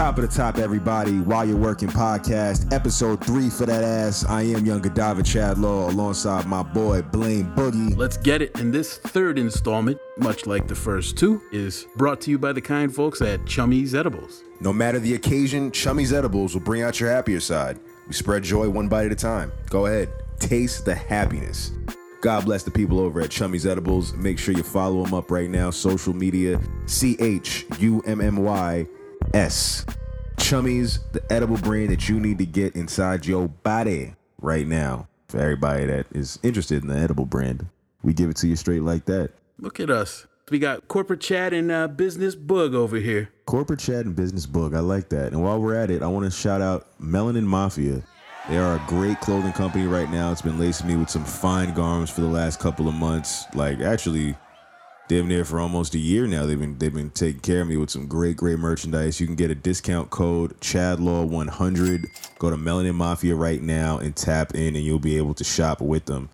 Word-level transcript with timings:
Top 0.00 0.16
of 0.16 0.26
the 0.26 0.34
top, 0.34 0.56
everybody. 0.56 1.20
While 1.20 1.46
you're 1.46 1.58
working 1.58 1.90
podcast, 1.90 2.72
episode 2.72 3.22
three 3.22 3.50
for 3.50 3.66
that 3.66 3.84
ass. 3.84 4.24
I 4.24 4.40
am 4.44 4.64
Young 4.64 4.80
Godiva 4.80 5.22
Chad 5.22 5.58
Law 5.58 5.90
alongside 5.90 6.46
my 6.46 6.62
boy 6.62 7.02
Blaine 7.02 7.52
Boogie. 7.54 7.94
Let's 7.98 8.16
get 8.16 8.40
it. 8.40 8.58
And 8.58 8.72
this 8.72 8.96
third 8.96 9.38
installment, 9.38 9.98
much 10.16 10.46
like 10.46 10.66
the 10.66 10.74
first 10.74 11.18
two, 11.18 11.42
is 11.52 11.86
brought 11.96 12.22
to 12.22 12.30
you 12.30 12.38
by 12.38 12.54
the 12.54 12.62
kind 12.62 12.94
folks 12.94 13.20
at 13.20 13.44
Chummy's 13.44 13.94
Edibles. 13.94 14.42
No 14.60 14.72
matter 14.72 14.98
the 14.98 15.16
occasion, 15.16 15.70
Chummy's 15.70 16.14
Edibles 16.14 16.54
will 16.54 16.62
bring 16.62 16.80
out 16.80 16.98
your 16.98 17.10
happier 17.10 17.38
side. 17.38 17.78
We 18.08 18.14
spread 18.14 18.42
joy 18.42 18.70
one 18.70 18.88
bite 18.88 19.04
at 19.04 19.12
a 19.12 19.16
time. 19.16 19.52
Go 19.68 19.84
ahead, 19.84 20.08
taste 20.38 20.86
the 20.86 20.94
happiness. 20.94 21.72
God 22.22 22.46
bless 22.46 22.62
the 22.62 22.70
people 22.70 23.00
over 23.00 23.20
at 23.20 23.28
Chummy's 23.28 23.66
Edibles. 23.66 24.14
Make 24.14 24.38
sure 24.38 24.54
you 24.54 24.62
follow 24.62 25.04
them 25.04 25.12
up 25.12 25.30
right 25.30 25.50
now. 25.50 25.68
Social 25.68 26.14
media, 26.14 26.58
C 26.86 27.18
H 27.20 27.66
U 27.80 28.02
M 28.06 28.22
M 28.22 28.38
Y 28.38 28.86
S. 29.34 29.84
Chummy's, 30.50 30.98
the 31.12 31.22
edible 31.32 31.58
brand 31.58 31.90
that 31.90 32.08
you 32.08 32.18
need 32.18 32.38
to 32.38 32.44
get 32.44 32.74
inside 32.74 33.24
your 33.24 33.46
body 33.46 34.16
right 34.40 34.66
now. 34.66 35.06
For 35.28 35.38
everybody 35.38 35.86
that 35.86 36.06
is 36.10 36.40
interested 36.42 36.82
in 36.82 36.88
the 36.88 36.96
edible 36.96 37.24
brand, 37.24 37.68
we 38.02 38.12
give 38.12 38.30
it 38.30 38.36
to 38.38 38.48
you 38.48 38.56
straight 38.56 38.82
like 38.82 39.04
that. 39.04 39.30
Look 39.60 39.78
at 39.78 39.90
us. 39.90 40.26
We 40.50 40.58
got 40.58 40.88
corporate 40.88 41.20
chat 41.20 41.52
and 41.52 41.70
uh, 41.70 41.86
business 41.86 42.34
bug 42.34 42.74
over 42.74 42.96
here. 42.96 43.28
Corporate 43.46 43.78
chat 43.78 44.06
and 44.06 44.16
business 44.16 44.44
bug. 44.44 44.74
I 44.74 44.80
like 44.80 45.08
that. 45.10 45.28
And 45.28 45.40
while 45.40 45.60
we're 45.60 45.76
at 45.76 45.88
it, 45.88 46.02
I 46.02 46.08
want 46.08 46.24
to 46.24 46.32
shout 46.32 46.60
out 46.60 46.88
Melanin 47.00 47.44
Mafia. 47.44 48.02
They 48.48 48.58
are 48.58 48.74
a 48.74 48.84
great 48.88 49.20
clothing 49.20 49.52
company 49.52 49.86
right 49.86 50.10
now. 50.10 50.32
It's 50.32 50.42
been 50.42 50.58
lacing 50.58 50.88
me 50.88 50.96
with 50.96 51.10
some 51.10 51.24
fine 51.24 51.74
garments 51.74 52.10
for 52.10 52.22
the 52.22 52.26
last 52.26 52.58
couple 52.58 52.88
of 52.88 52.94
months. 52.94 53.44
Like 53.54 53.78
actually 53.78 54.34
damn 55.10 55.26
near 55.26 55.44
for 55.44 55.58
almost 55.58 55.96
a 55.96 55.98
year 55.98 56.28
now. 56.28 56.46
They've 56.46 56.58
been 56.58 56.78
they've 56.78 56.94
been 56.94 57.10
taking 57.10 57.40
care 57.40 57.62
of 57.62 57.68
me 57.68 57.76
with 57.76 57.90
some 57.90 58.06
great 58.06 58.36
great 58.36 58.60
merchandise. 58.60 59.18
You 59.20 59.26
can 59.26 59.34
get 59.34 59.50
a 59.50 59.56
discount 59.56 60.10
code 60.10 60.58
ChadLaw100. 60.60 62.38
Go 62.38 62.48
to 62.48 62.56
Melanin 62.56 62.94
Mafia 62.94 63.34
right 63.34 63.60
now 63.60 63.98
and 63.98 64.14
tap 64.14 64.54
in, 64.54 64.76
and 64.76 64.84
you'll 64.84 65.00
be 65.00 65.16
able 65.16 65.34
to 65.34 65.42
shop 65.42 65.80
with 65.80 66.04
them. 66.04 66.28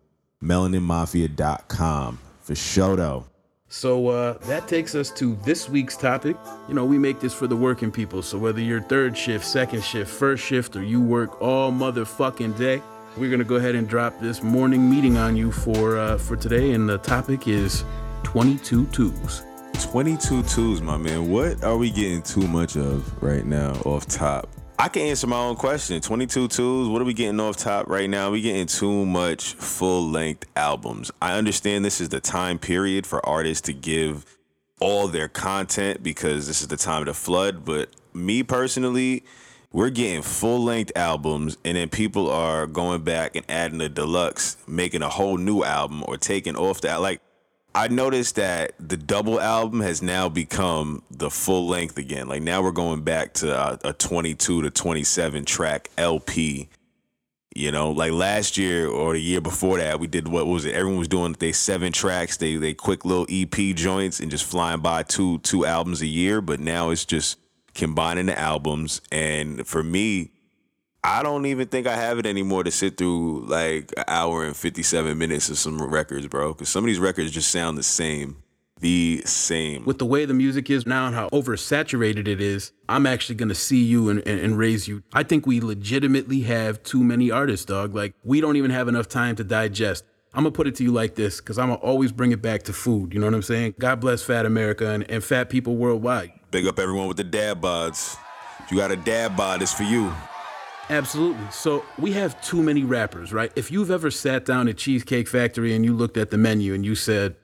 MelaninMafia.com 0.44 2.18
for 2.42 2.54
show 2.54 2.96
though. 2.96 3.24
So 3.68 4.08
uh, 4.08 4.34
that 4.46 4.68
takes 4.68 4.94
us 4.94 5.10
to 5.12 5.36
this 5.36 5.70
week's 5.70 5.96
topic. 5.96 6.36
You 6.68 6.74
know, 6.74 6.84
we 6.84 6.98
make 6.98 7.18
this 7.18 7.32
for 7.32 7.46
the 7.46 7.56
working 7.56 7.90
people. 7.90 8.20
So 8.20 8.36
whether 8.36 8.60
you're 8.60 8.82
third 8.82 9.16
shift, 9.16 9.46
second 9.46 9.84
shift, 9.84 10.10
first 10.10 10.44
shift, 10.44 10.76
or 10.76 10.82
you 10.82 11.00
work 11.00 11.40
all 11.40 11.72
motherfucking 11.72 12.58
day, 12.58 12.82
we're 13.16 13.30
gonna 13.30 13.42
go 13.42 13.56
ahead 13.56 13.74
and 13.74 13.88
drop 13.88 14.20
this 14.20 14.42
morning 14.42 14.90
meeting 14.90 15.16
on 15.16 15.34
you 15.34 15.50
for 15.50 15.96
uh, 15.96 16.18
for 16.18 16.36
today. 16.36 16.72
And 16.72 16.86
the 16.86 16.98
topic 16.98 17.48
is 17.48 17.82
22 18.26 18.86
twos. 18.86 19.44
22 19.74 20.42
twos, 20.42 20.82
my 20.82 20.96
man. 20.96 21.30
What 21.30 21.62
are 21.62 21.76
we 21.76 21.92
getting 21.92 22.22
too 22.22 22.48
much 22.48 22.76
of 22.76 23.22
right 23.22 23.46
now 23.46 23.70
off 23.84 24.04
top? 24.06 24.48
I 24.80 24.88
can 24.88 25.02
answer 25.02 25.28
my 25.28 25.38
own 25.38 25.54
question. 25.54 26.00
22 26.00 26.48
twos, 26.48 26.88
what 26.88 27.00
are 27.00 27.04
we 27.04 27.14
getting 27.14 27.38
off 27.38 27.56
top 27.56 27.88
right 27.88 28.10
now? 28.10 28.32
We 28.32 28.40
getting 28.42 28.66
too 28.66 29.06
much 29.06 29.54
full 29.54 30.08
length 30.08 30.44
albums. 30.56 31.12
I 31.22 31.38
understand 31.38 31.84
this 31.84 32.00
is 32.00 32.08
the 32.08 32.18
time 32.18 32.58
period 32.58 33.06
for 33.06 33.24
artists 33.24 33.62
to 33.66 33.72
give 33.72 34.26
all 34.80 35.06
their 35.06 35.28
content 35.28 36.02
because 36.02 36.48
this 36.48 36.62
is 36.62 36.66
the 36.66 36.76
time 36.76 37.02
of 37.02 37.06
the 37.06 37.14
flood, 37.14 37.64
but 37.64 37.90
me 38.12 38.42
personally, 38.42 39.22
we're 39.72 39.90
getting 39.90 40.22
full 40.22 40.64
length 40.64 40.90
albums 40.96 41.58
and 41.64 41.76
then 41.76 41.88
people 41.88 42.28
are 42.28 42.66
going 42.66 43.02
back 43.02 43.36
and 43.36 43.46
adding 43.48 43.80
a 43.80 43.88
deluxe, 43.88 44.56
making 44.66 45.02
a 45.02 45.08
whole 45.08 45.38
new 45.38 45.62
album 45.62 46.02
or 46.08 46.16
taking 46.16 46.56
off 46.56 46.80
that 46.80 47.00
like 47.00 47.20
I 47.76 47.88
noticed 47.88 48.36
that 48.36 48.72
the 48.80 48.96
double 48.96 49.38
album 49.38 49.80
has 49.80 50.00
now 50.00 50.30
become 50.30 51.02
the 51.10 51.28
full 51.28 51.68
length 51.68 51.98
again. 51.98 52.26
Like 52.26 52.40
now 52.40 52.62
we're 52.62 52.70
going 52.72 53.02
back 53.02 53.34
to 53.34 53.54
a, 53.54 53.90
a 53.90 53.92
22 53.92 54.62
to 54.62 54.70
27 54.70 55.44
track 55.44 55.90
LP. 55.98 56.70
You 57.54 57.70
know, 57.72 57.90
like 57.90 58.12
last 58.12 58.56
year 58.56 58.88
or 58.88 59.12
the 59.12 59.20
year 59.20 59.42
before 59.42 59.76
that, 59.76 60.00
we 60.00 60.06
did 60.06 60.26
what 60.26 60.46
was 60.46 60.64
it? 60.64 60.74
Everyone 60.74 61.00
was 61.00 61.08
doing 61.08 61.36
they 61.38 61.52
seven 61.52 61.92
tracks, 61.92 62.38
they 62.38 62.56
they 62.56 62.72
quick 62.72 63.04
little 63.04 63.26
EP 63.28 63.76
joints 63.76 64.20
and 64.20 64.30
just 64.30 64.46
flying 64.46 64.80
by 64.80 65.02
two 65.02 65.38
two 65.40 65.66
albums 65.66 66.00
a 66.00 66.06
year. 66.06 66.40
But 66.40 66.60
now 66.60 66.88
it's 66.88 67.04
just 67.04 67.38
combining 67.74 68.26
the 68.26 68.38
albums. 68.38 69.02
And 69.12 69.66
for 69.66 69.82
me, 69.82 70.30
I 71.06 71.22
don't 71.22 71.46
even 71.46 71.68
think 71.68 71.86
I 71.86 71.94
have 71.94 72.18
it 72.18 72.26
anymore 72.26 72.64
to 72.64 72.72
sit 72.72 72.96
through 72.96 73.46
like 73.46 73.92
an 73.96 74.02
hour 74.08 74.44
and 74.44 74.56
57 74.56 75.16
minutes 75.16 75.48
of 75.48 75.56
some 75.56 75.80
records, 75.80 76.26
bro. 76.26 76.52
Because 76.52 76.68
some 76.68 76.82
of 76.82 76.88
these 76.88 76.98
records 76.98 77.30
just 77.30 77.52
sound 77.52 77.78
the 77.78 77.84
same. 77.84 78.42
The 78.80 79.22
same. 79.24 79.84
With 79.84 80.00
the 80.00 80.04
way 80.04 80.24
the 80.24 80.34
music 80.34 80.68
is 80.68 80.84
now 80.84 81.06
and 81.06 81.14
how 81.14 81.28
oversaturated 81.28 82.26
it 82.26 82.40
is, 82.40 82.72
I'm 82.88 83.06
actually 83.06 83.36
gonna 83.36 83.54
see 83.54 83.84
you 83.84 84.08
and, 84.08 84.18
and, 84.26 84.40
and 84.40 84.58
raise 84.58 84.88
you. 84.88 85.04
I 85.12 85.22
think 85.22 85.46
we 85.46 85.60
legitimately 85.60 86.40
have 86.40 86.82
too 86.82 87.04
many 87.04 87.30
artists, 87.30 87.64
dog. 87.64 87.94
Like, 87.94 88.14
we 88.24 88.40
don't 88.40 88.56
even 88.56 88.72
have 88.72 88.88
enough 88.88 89.08
time 89.08 89.36
to 89.36 89.44
digest. 89.44 90.04
I'm 90.34 90.42
gonna 90.42 90.50
put 90.50 90.66
it 90.66 90.74
to 90.74 90.82
you 90.82 90.90
like 90.90 91.14
this, 91.14 91.40
because 91.40 91.56
I'm 91.56 91.68
gonna 91.68 91.80
always 91.80 92.10
bring 92.10 92.32
it 92.32 92.42
back 92.42 92.64
to 92.64 92.72
food. 92.72 93.14
You 93.14 93.20
know 93.20 93.26
what 93.26 93.34
I'm 93.34 93.42
saying? 93.42 93.76
God 93.78 94.00
bless 94.00 94.24
fat 94.24 94.44
America 94.44 94.90
and, 94.90 95.08
and 95.08 95.22
fat 95.22 95.50
people 95.50 95.76
worldwide. 95.76 96.32
Big 96.50 96.66
up 96.66 96.80
everyone 96.80 97.06
with 97.06 97.16
the 97.16 97.24
dad 97.24 97.62
bods. 97.62 98.18
If 98.64 98.72
you 98.72 98.76
got 98.76 98.90
a 98.90 98.96
dad 98.96 99.36
bod, 99.36 99.62
it's 99.62 99.72
for 99.72 99.84
you. 99.84 100.12
Absolutely. 100.88 101.46
So 101.50 101.84
we 101.98 102.12
have 102.12 102.40
too 102.42 102.62
many 102.62 102.84
rappers, 102.84 103.32
right? 103.32 103.52
If 103.56 103.70
you've 103.70 103.90
ever 103.90 104.10
sat 104.10 104.44
down 104.44 104.68
at 104.68 104.76
Cheesecake 104.76 105.28
Factory 105.28 105.74
and 105.74 105.84
you 105.84 105.94
looked 105.94 106.16
at 106.16 106.30
the 106.30 106.38
menu 106.38 106.74
and 106.74 106.84
you 106.84 106.94
said, 106.94 107.36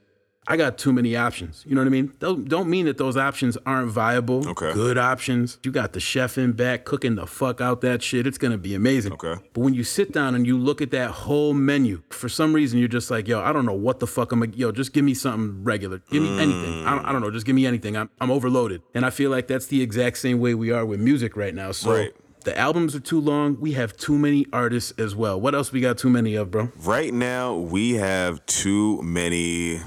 I 0.46 0.56
got 0.56 0.76
too 0.76 0.92
many 0.92 1.14
options. 1.14 1.64
You 1.68 1.76
know 1.76 1.82
what 1.82 1.86
I 1.86 1.90
mean? 1.90 2.12
Don't, 2.18 2.48
don't 2.48 2.68
mean 2.68 2.86
that 2.86 2.98
those 2.98 3.16
options 3.16 3.56
aren't 3.64 3.92
viable. 3.92 4.48
Okay. 4.48 4.72
Good 4.72 4.98
options. 4.98 5.58
You 5.62 5.70
got 5.70 5.92
the 5.92 6.00
chef 6.00 6.36
in 6.36 6.52
back 6.52 6.84
cooking 6.84 7.14
the 7.14 7.28
fuck 7.28 7.60
out 7.60 7.80
that 7.82 8.02
shit. 8.02 8.26
It's 8.26 8.38
gonna 8.38 8.58
be 8.58 8.74
amazing. 8.74 9.12
Okay. 9.12 9.36
But 9.52 9.60
when 9.60 9.74
you 9.74 9.84
sit 9.84 10.10
down 10.10 10.34
and 10.34 10.44
you 10.44 10.58
look 10.58 10.82
at 10.82 10.90
that 10.90 11.10
whole 11.10 11.54
menu, 11.54 12.02
for 12.10 12.28
some 12.28 12.52
reason 12.52 12.80
you're 12.80 12.88
just 12.88 13.08
like, 13.08 13.28
yo, 13.28 13.40
I 13.40 13.52
don't 13.52 13.66
know 13.66 13.72
what 13.72 14.00
the 14.00 14.06
fuck 14.08 14.32
I'm 14.32 14.40
like, 14.40 14.58
yo, 14.58 14.72
just 14.72 14.92
give 14.92 15.04
me 15.04 15.14
something 15.14 15.62
regular. 15.62 15.98
Give 16.10 16.24
me 16.24 16.30
mm. 16.30 16.40
anything. 16.40 16.86
I 16.86 16.96
don't, 16.96 17.04
I 17.04 17.12
don't 17.12 17.20
know, 17.20 17.30
just 17.30 17.46
give 17.46 17.54
me 17.54 17.64
anything. 17.64 17.96
I'm, 17.96 18.10
I'm 18.20 18.32
overloaded. 18.32 18.82
And 18.94 19.06
I 19.06 19.10
feel 19.10 19.30
like 19.30 19.46
that's 19.46 19.66
the 19.66 19.80
exact 19.80 20.18
same 20.18 20.40
way 20.40 20.54
we 20.54 20.72
are 20.72 20.84
with 20.84 20.98
music 20.98 21.36
right 21.36 21.54
now. 21.54 21.70
So 21.70 21.92
Right. 21.92 22.12
The 22.42 22.56
albums 22.58 22.94
are 22.94 23.00
too 23.00 23.20
long. 23.20 23.58
We 23.60 23.72
have 23.72 23.96
too 23.96 24.18
many 24.18 24.46
artists 24.52 24.92
as 24.98 25.14
well. 25.14 25.40
What 25.40 25.54
else 25.54 25.72
we 25.72 25.80
got 25.80 25.98
too 25.98 26.10
many 26.10 26.34
of, 26.34 26.50
bro? 26.50 26.70
Right 26.82 27.12
now, 27.12 27.54
we 27.54 27.94
have 27.94 28.44
too 28.46 29.00
many. 29.02 29.80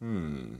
Hmm. 0.00 0.54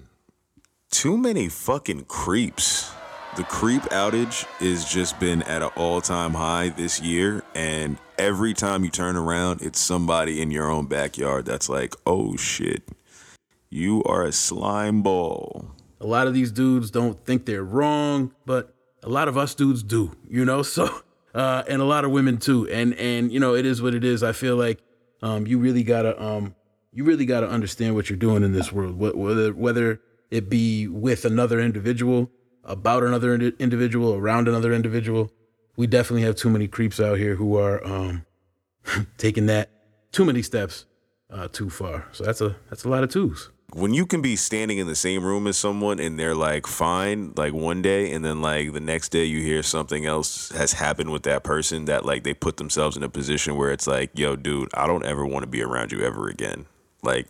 Too 0.91 1.17
many 1.17 1.49
fucking 1.49 2.05
creeps. 2.05 2.93
The 3.37 3.43
creep 3.45 3.83
outage 3.85 4.45
has 4.61 4.85
just 4.85 5.19
been 5.19 5.43
at 5.43 5.61
an 5.61 5.71
all 5.77 6.01
time 6.01 6.35
high 6.35 6.69
this 6.69 7.01
year. 7.01 7.43
And 7.55 7.99
every 8.17 8.55
time 8.55 8.85
you 8.85 8.91
turn 8.91 9.17
around, 9.17 9.61
it's 9.63 9.81
somebody 9.81 10.41
in 10.41 10.51
your 10.51 10.71
own 10.71 10.87
backyard 10.87 11.45
that's 11.45 11.69
like, 11.69 11.95
oh 12.07 12.37
shit, 12.37 12.85
you 13.71 14.05
are 14.05 14.23
a 14.23 14.33
slime 14.33 15.03
ball. 15.03 15.73
A 16.01 16.07
lot 16.07 16.27
of 16.27 16.35
these 16.35 16.53
dudes 16.53 16.91
don't 16.91 17.25
think 17.25 17.47
they're 17.47 17.65
wrong, 17.65 18.33
but 18.47 18.74
a 19.05 19.09
lot 19.09 19.29
of 19.29 19.37
us 19.37 19.55
dudes 19.55 19.83
do, 19.83 20.17
you 20.29 20.45
know? 20.45 20.63
So, 20.75 21.03
uh, 21.35 21.63
and 21.69 21.83
a 21.83 21.85
lot 21.85 22.05
of 22.05 22.13
women 22.13 22.39
too. 22.39 22.69
And, 22.69 22.95
and, 22.95 23.31
you 23.33 23.41
know, 23.41 23.55
it 23.55 23.67
is 23.67 23.83
what 23.83 23.93
it 23.93 24.05
is. 24.05 24.23
I 24.23 24.33
feel 24.33 24.57
like, 24.57 24.81
um, 25.21 25.47
you 25.47 25.59
really 25.59 25.83
gotta, 25.83 26.21
um, 26.23 26.55
you 26.93 27.03
really 27.05 27.27
gotta 27.27 27.49
understand 27.49 27.97
what 27.97 28.09
you're 28.09 28.17
doing 28.17 28.45
in 28.45 28.53
this 28.53 28.73
world, 28.73 28.97
whether, 28.97 29.53
whether 29.53 30.01
it 30.31 30.49
be 30.49 30.87
with 30.87 31.25
another 31.25 31.61
individual, 31.61 32.31
about 32.63 33.03
another 33.03 33.35
indi- 33.35 33.53
individual, 33.59 34.15
around 34.15 34.47
another 34.47 34.73
individual. 34.73 35.33
We 35.77 35.89
definitely 35.89 36.23
have 36.23 36.37
too 36.37 36.51
many 36.51 36.69
creeps 36.69 37.01
out 37.01 37.19
here 37.19 37.35
who 37.35 37.57
are, 37.59 37.85
um, 37.85 38.27
taking 39.19 39.47
that 39.47 39.71
too 40.13 40.25
many 40.25 40.41
steps, 40.43 40.87
uh, 41.31 41.49
too 41.49 41.69
far. 41.69 42.07
So 42.13 42.23
that's 42.23 42.41
a, 42.41 42.55
that's 42.71 42.85
a 42.85 42.89
lot 42.89 43.03
of 43.03 43.11
twos. 43.11 43.51
When 43.75 43.93
you 43.93 44.07
can 44.07 44.23
be 44.23 44.37
standing 44.37 44.79
in 44.79 44.87
the 44.87 44.95
same 44.95 45.25
room 45.25 45.49
as 45.49 45.57
someone 45.57 45.99
and 45.99 46.19
they're 46.19 46.35
like 46.35 46.65
fine 46.65 47.33
like 47.37 47.53
one 47.53 47.83
day 47.83 48.13
and 48.13 48.25
then 48.25 48.41
like 48.41 48.73
the 48.73 48.81
next 48.81 49.09
day 49.09 49.25
you 49.25 49.41
hear 49.41 49.65
something 49.65 50.07
else 50.07 50.51
has 50.51 50.73
happened 50.73 51.11
with 51.11 51.25
that 51.25 51.43
person 51.43 51.87
that 51.87 52.05
like 52.05 52.23
they 52.23 52.33
put 52.33 52.57
themselves 52.57 52.97
in 52.97 53.03
a 53.03 53.09
position 53.09 53.57
where 53.57 53.73
it's 53.73 53.89
like 53.89 54.17
yo 54.17 54.37
dude 54.37 54.69
i 54.75 54.87
don't 54.87 55.05
ever 55.05 55.27
want 55.27 55.43
to 55.43 55.49
be 55.49 55.61
around 55.63 55.91
you 55.91 56.03
ever 56.03 56.29
again. 56.29 56.67
Like 57.05 57.29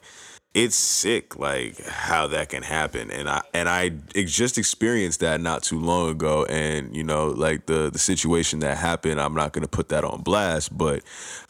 it's 0.54 0.76
sick 0.76 1.36
like 1.36 1.84
how 1.84 2.28
that 2.28 2.48
can 2.48 2.62
happen. 2.62 3.10
And 3.10 3.28
i 3.28 3.42
and 3.52 3.68
i 3.68 3.88
just 4.14 4.56
experienced 4.56 5.20
that 5.20 5.40
not 5.40 5.64
too 5.64 5.80
long 5.80 6.10
ago. 6.10 6.44
And 6.44 6.94
you 6.96 7.02
know 7.02 7.26
like 7.26 7.66
the 7.66 7.90
the 7.90 7.98
situation 7.98 8.60
that 8.60 8.78
happened 8.78 9.20
i'm 9.20 9.34
not 9.34 9.52
gonna 9.52 9.68
put 9.68 9.88
that 9.88 10.04
on 10.04 10.22
blast 10.22 10.76
but 10.76 11.02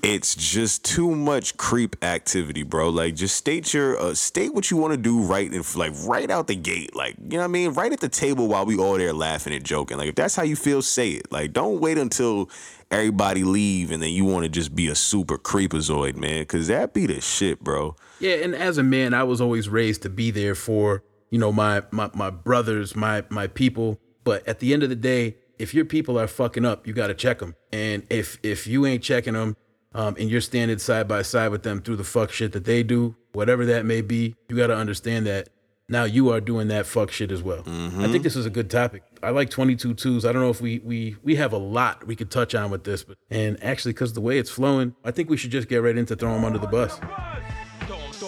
it's 0.03 0.35
just 0.35 0.85
too 0.85 1.15
much 1.15 1.57
creep 1.57 2.03
activity 2.03 2.63
bro. 2.63 2.89
Like 2.89 3.15
just 3.15 3.37
state 3.37 3.75
your 3.75 3.99
uh, 4.01 4.15
state 4.15 4.55
what 4.55 4.71
you 4.71 4.79
want 4.79 4.93
to 4.93 4.97
do 4.97 5.21
right 5.21 5.53
in 5.53 5.63
like 5.77 5.93
right 6.07 6.31
out 6.31 6.47
the 6.47 6.57
gate. 6.57 6.97
Like 6.97 7.17
you 7.19 7.31
know 7.31 7.39
what 7.39 7.45
i 7.45 7.49
mean? 7.49 7.73
Right 7.73 7.93
at 7.93 8.01
the 8.01 8.09
table 8.09 8.49
while 8.49 8.65
we 8.65 8.79
all 8.79 8.97
there 8.97 9.13
laughing 9.13 9.53
and 9.53 9.65
joking. 9.65 9.99
Like 9.99 10.09
if 10.09 10.15
that's 10.15 10.35
how 10.35 10.43
you 10.43 10.57
feel 10.57 10.81
say 10.81 11.11
it. 11.11 11.31
Like 11.31 11.53
don't 11.53 11.79
wait 11.81 11.99
until 11.99 12.49
everybody 12.95 13.45
leave 13.45 13.91
and 13.91 14.03
then 14.03 14.11
you 14.11 14.25
want 14.25 14.45
to 14.45 14.49
just 14.49 14.75
be 14.75 14.89
a 14.89 14.95
super 14.95 15.37
creepazoid 15.37 16.17
man 16.17 16.43
because 16.43 16.69
that 16.69 16.95
be 16.95 17.07
the 17.07 17.21
shit 17.21 17.61
bro 17.61 17.97
Yeah, 18.21 18.37
and 18.37 18.55
as 18.55 18.79
a 18.79 18.83
man, 18.83 19.13
I 19.13 19.25
was 19.25 19.41
always 19.41 19.69
raised 19.69 20.03
to 20.03 20.09
be 20.09 20.31
there 20.31 20.55
for 20.55 21.03
you 21.31 21.39
know 21.39 21.53
my 21.53 21.83
my 21.91 22.11
my 22.15 22.31
brothers, 22.31 22.95
my 22.95 23.25
my 23.29 23.47
people. 23.47 24.01
But 24.23 24.47
at 24.49 24.61
the 24.61 24.73
end 24.73 24.83
of 24.83 24.89
the 24.89 24.97
day, 24.97 25.37
if 25.59 25.75
your 25.75 25.85
people 25.85 26.19
are 26.19 26.27
fucking 26.27 26.65
up, 26.65 26.87
you 26.87 26.93
got 26.95 27.09
to 27.09 27.15
check 27.15 27.41
them. 27.41 27.55
And 27.73 28.07
if 28.09 28.39
if 28.43 28.67
you 28.67 28.87
ain't 28.87 29.03
checking 29.03 29.35
them, 29.35 29.57
um, 29.95 30.17
and 30.19 30.31
you're 30.31 30.41
standing 30.41 30.79
side 30.79 31.09
by 31.09 31.23
side 31.23 31.49
with 31.49 31.63
them 31.63 31.83
through 31.83 31.97
the 31.97 32.05
fuck 32.05 32.31
shit 32.31 32.53
that 32.53 32.65
they 32.65 32.83
do, 32.83 33.17
whatever 33.33 33.67
that 33.67 33.85
may 33.85 34.01
be, 34.01 34.37
you 34.49 34.57
got 34.57 34.69
to 34.69 34.77
understand 34.77 35.27
that 35.27 35.49
now 35.89 36.05
you 36.05 36.31
are 36.31 36.41
doing 36.41 36.69
that 36.69 36.87
fuck 36.87 37.11
shit 37.11 37.31
as 37.31 37.43
well. 37.43 37.63
Mm-hmm. 37.63 38.01
I 38.01 38.09
think 38.09 38.25
this 38.25 38.37
is 38.37 38.47
a 38.47 38.51
good 38.51 38.71
topic. 38.71 39.03
I 39.25 39.31
like 39.31 39.51
22 39.51 39.95
twos. 39.95 40.25
I 40.25 40.33
don't 40.33 40.43
know 40.43 40.51
if 40.51 40.61
we 40.61 40.81
we 40.81 41.17
we 41.23 41.37
have 41.37 41.53
a 41.53 41.59
lot 41.59 42.07
we 42.07 42.15
could 42.15 42.31
touch 42.31 42.55
on 42.55 42.71
with 42.71 42.85
this, 42.85 43.03
but 43.05 43.17
and 43.31 43.63
actually 43.63 43.93
because 43.93 44.13
the 44.13 44.21
way 44.21 44.39
it's 44.39 44.51
flowing, 44.51 44.95
I 45.05 45.11
think 45.11 45.31
we 45.31 45.37
should 45.37 45.51
just 45.51 45.69
get 45.69 45.79
right 45.79 45.97
into 45.97 46.15
throwing 46.15 46.37
them 46.37 46.45
under 46.45 46.59
the 46.59 46.67
bus. 46.67 46.97
Throw 46.97 47.09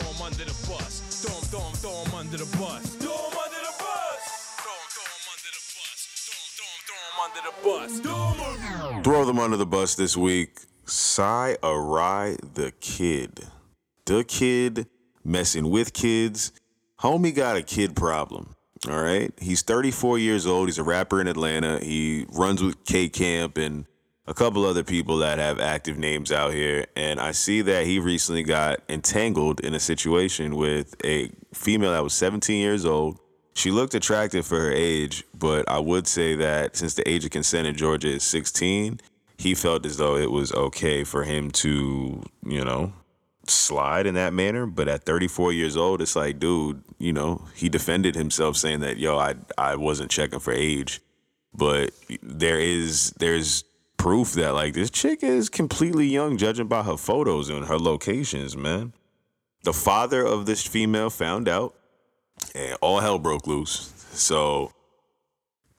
them 0.00 0.22
under 0.22 0.44
the 0.44 0.66
bus. 0.69 1.22
Don't 1.22 1.44
throw 1.44 2.04
them 2.04 2.14
under 2.14 2.37
the 2.38 2.56
bus. 2.56 2.96
throw 9.04 9.25
them 9.25 9.38
under 9.38 9.56
the 9.56 9.66
bus 9.66 9.94
this 9.94 10.16
week. 10.16 10.58
Sy 10.87 11.56
Ari 11.62 12.37
Da 12.54 12.70
Kid. 12.81 13.46
The 14.04 14.25
kid 14.25 14.87
messing 15.25 15.70
with 15.70 15.93
kids 15.93 16.52
Homie 17.00 17.34
got 17.34 17.56
a 17.56 17.62
kid 17.62 17.94
problem. 17.94 18.56
All 18.88 19.02
right. 19.02 19.32
He's 19.40 19.62
34 19.62 20.19
years 20.19 20.46
old. 20.46 20.69
He's 20.69 20.78
a 20.78 20.84
rapper 20.84 21.20
in 21.20 21.28
Atlanta. 21.28 21.78
He 21.78 22.26
runs 22.31 22.62
with 22.62 22.84
K 22.84 23.08
Camp 23.08 23.56
and 23.56 23.87
a 24.26 24.34
couple 24.34 24.64
other 24.64 24.84
people 24.84 25.19
that 25.19 25.38
have 25.38 25.61
active 25.61 25.99
names 25.99 26.31
out 26.31 26.52
here. 26.52 26.87
And 26.96 27.20
I 27.20 27.32
see 27.32 27.62
that 27.62 27.87
he 27.87 27.99
recently 27.99 28.43
got 28.43 28.81
entangled 28.88 29.61
in 29.61 29.75
a 29.75 29.81
situation 29.81 30.56
with 30.56 30.94
a 31.05 31.31
female 31.55 31.93
that 31.93 32.02
was 32.02 32.14
17 32.14 32.61
years 32.61 32.84
old. 32.84 33.19
She 33.55 33.70
looked 33.70 33.94
attractive 33.94 34.46
for 34.46 34.61
her 34.61 34.73
age, 34.73 35.25
but 35.32 35.69
I 35.69 35.79
would 35.79 36.06
say 36.06 36.37
that 36.37 36.76
since 36.76 36.94
the 36.94 37.08
age 37.08 37.25
of 37.25 37.31
consent 37.31 37.67
in 37.67 37.75
Georgia 37.75 38.08
is 38.08 38.22
16, 38.25 39.00
he 39.38 39.55
felt 39.55 39.87
as 39.87 39.96
though 39.96 40.17
it 40.17 40.31
was 40.31 40.52
okay 40.52 41.05
for 41.05 41.25
him 41.25 41.50
to, 41.52 42.22
you 42.44 42.64
know, 42.64 42.93
slide 43.50 44.06
in 44.06 44.14
that 44.14 44.32
manner. 44.32 44.66
But 44.66 44.88
at 44.88 45.04
34 45.04 45.52
years 45.52 45.76
old, 45.76 46.00
it's 46.02 46.16
like, 46.16 46.38
dude, 46.38 46.82
you 46.98 47.12
know, 47.12 47.43
he 47.54 47.69
defended 47.69 48.14
himself 48.14 48.56
saying 48.56 48.81
that, 48.81 48.98
yo, 48.98 49.19
I 49.19 49.34
I 49.58 49.76
wasn't 49.76 50.10
checking 50.10 50.40
for 50.40 50.52
age. 50.52 51.00
But 51.54 51.90
there 52.22 52.60
is 52.60 53.10
there's 53.19 53.64
proof 53.96 54.32
that 54.34 54.54
like 54.54 54.75
this 54.75 54.90
chick 54.90 55.22
is 55.22 55.48
completely 55.48 56.06
young, 56.06 56.37
judging 56.37 56.69
by 56.69 56.82
her 56.82 56.96
photos 56.96 57.48
and 57.48 57.66
her 57.66 57.78
locations, 57.78 58.56
man. 58.56 58.93
The 59.64 59.72
father 59.72 60.25
of 60.25 60.46
this 60.46 60.66
female 60.66 61.10
found 61.10 61.48
out, 61.48 61.75
and 62.54 62.76
all 62.81 63.00
hell 63.00 63.19
broke 63.19 63.46
loose. 63.46 63.93
So 64.12 64.72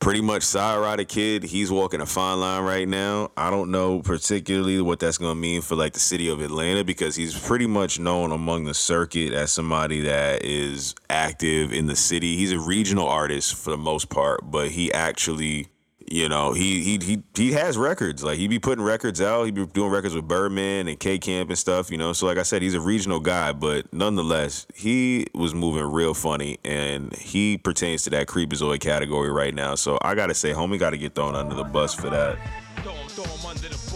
pretty 0.07 0.21
much 0.21 0.43
Sy 0.43 1.03
kid, 1.03 1.43
he's 1.43 1.69
walking 1.69 1.99
a 1.99 2.05
fine 2.05 2.39
line 2.39 2.63
right 2.63 2.87
now. 2.87 3.29
I 3.35 3.49
don't 3.49 3.71
know 3.71 3.99
particularly 3.99 4.79
what 4.79 5.01
that's 5.01 5.17
going 5.17 5.35
to 5.35 5.35
mean 5.35 5.61
for 5.61 5.75
like 5.75 5.91
the 5.91 5.99
city 5.99 6.29
of 6.29 6.39
Atlanta 6.39 6.85
because 6.85 7.17
he's 7.17 7.37
pretty 7.37 7.67
much 7.67 7.99
known 7.99 8.31
among 8.31 8.63
the 8.63 8.73
circuit 8.73 9.33
as 9.33 9.51
somebody 9.51 9.99
that 10.03 10.45
is 10.45 10.95
active 11.09 11.73
in 11.73 11.87
the 11.87 11.95
city. 11.97 12.37
He's 12.37 12.53
a 12.53 12.59
regional 12.59 13.05
artist 13.05 13.55
for 13.55 13.71
the 13.71 13.77
most 13.77 14.07
part, 14.07 14.49
but 14.49 14.69
he 14.69 14.93
actually 14.93 15.67
you 16.09 16.29
know, 16.29 16.53
he 16.53 16.83
he 16.83 16.97
he 16.97 17.23
he 17.35 17.51
has 17.53 17.77
records. 17.77 18.23
Like 18.23 18.37
he 18.37 18.47
be 18.47 18.59
putting 18.59 18.83
records 18.83 19.21
out. 19.21 19.43
He 19.43 19.51
be 19.51 19.65
doing 19.65 19.91
records 19.91 20.15
with 20.15 20.27
Birdman 20.27 20.87
and 20.87 20.99
K 20.99 21.19
Camp 21.19 21.49
and 21.49 21.57
stuff. 21.57 21.91
You 21.91 21.97
know, 21.97 22.13
so 22.13 22.25
like 22.25 22.37
I 22.37 22.43
said, 22.43 22.61
he's 22.61 22.73
a 22.73 22.81
regional 22.81 23.19
guy, 23.19 23.51
but 23.51 23.91
nonetheless, 23.93 24.67
he 24.73 25.27
was 25.33 25.53
moving 25.53 25.83
real 25.83 26.13
funny, 26.13 26.59
and 26.63 27.13
he 27.15 27.57
pertains 27.57 28.03
to 28.03 28.09
that 28.11 28.27
creepazoid 28.27 28.79
category 28.79 29.31
right 29.31 29.53
now. 29.53 29.75
So 29.75 29.97
I 30.01 30.15
gotta 30.15 30.33
say, 30.33 30.53
homie, 30.53 30.79
got 30.79 30.91
to 30.91 30.97
get 30.97 31.15
thrown 31.15 31.35
under 31.35 31.55
the 31.55 31.63
bus 31.63 31.93
for 31.93 32.09
that. 32.09 32.37
Throw 32.77 32.93
him, 32.93 33.07
throw 33.09 33.23
him 33.25 33.86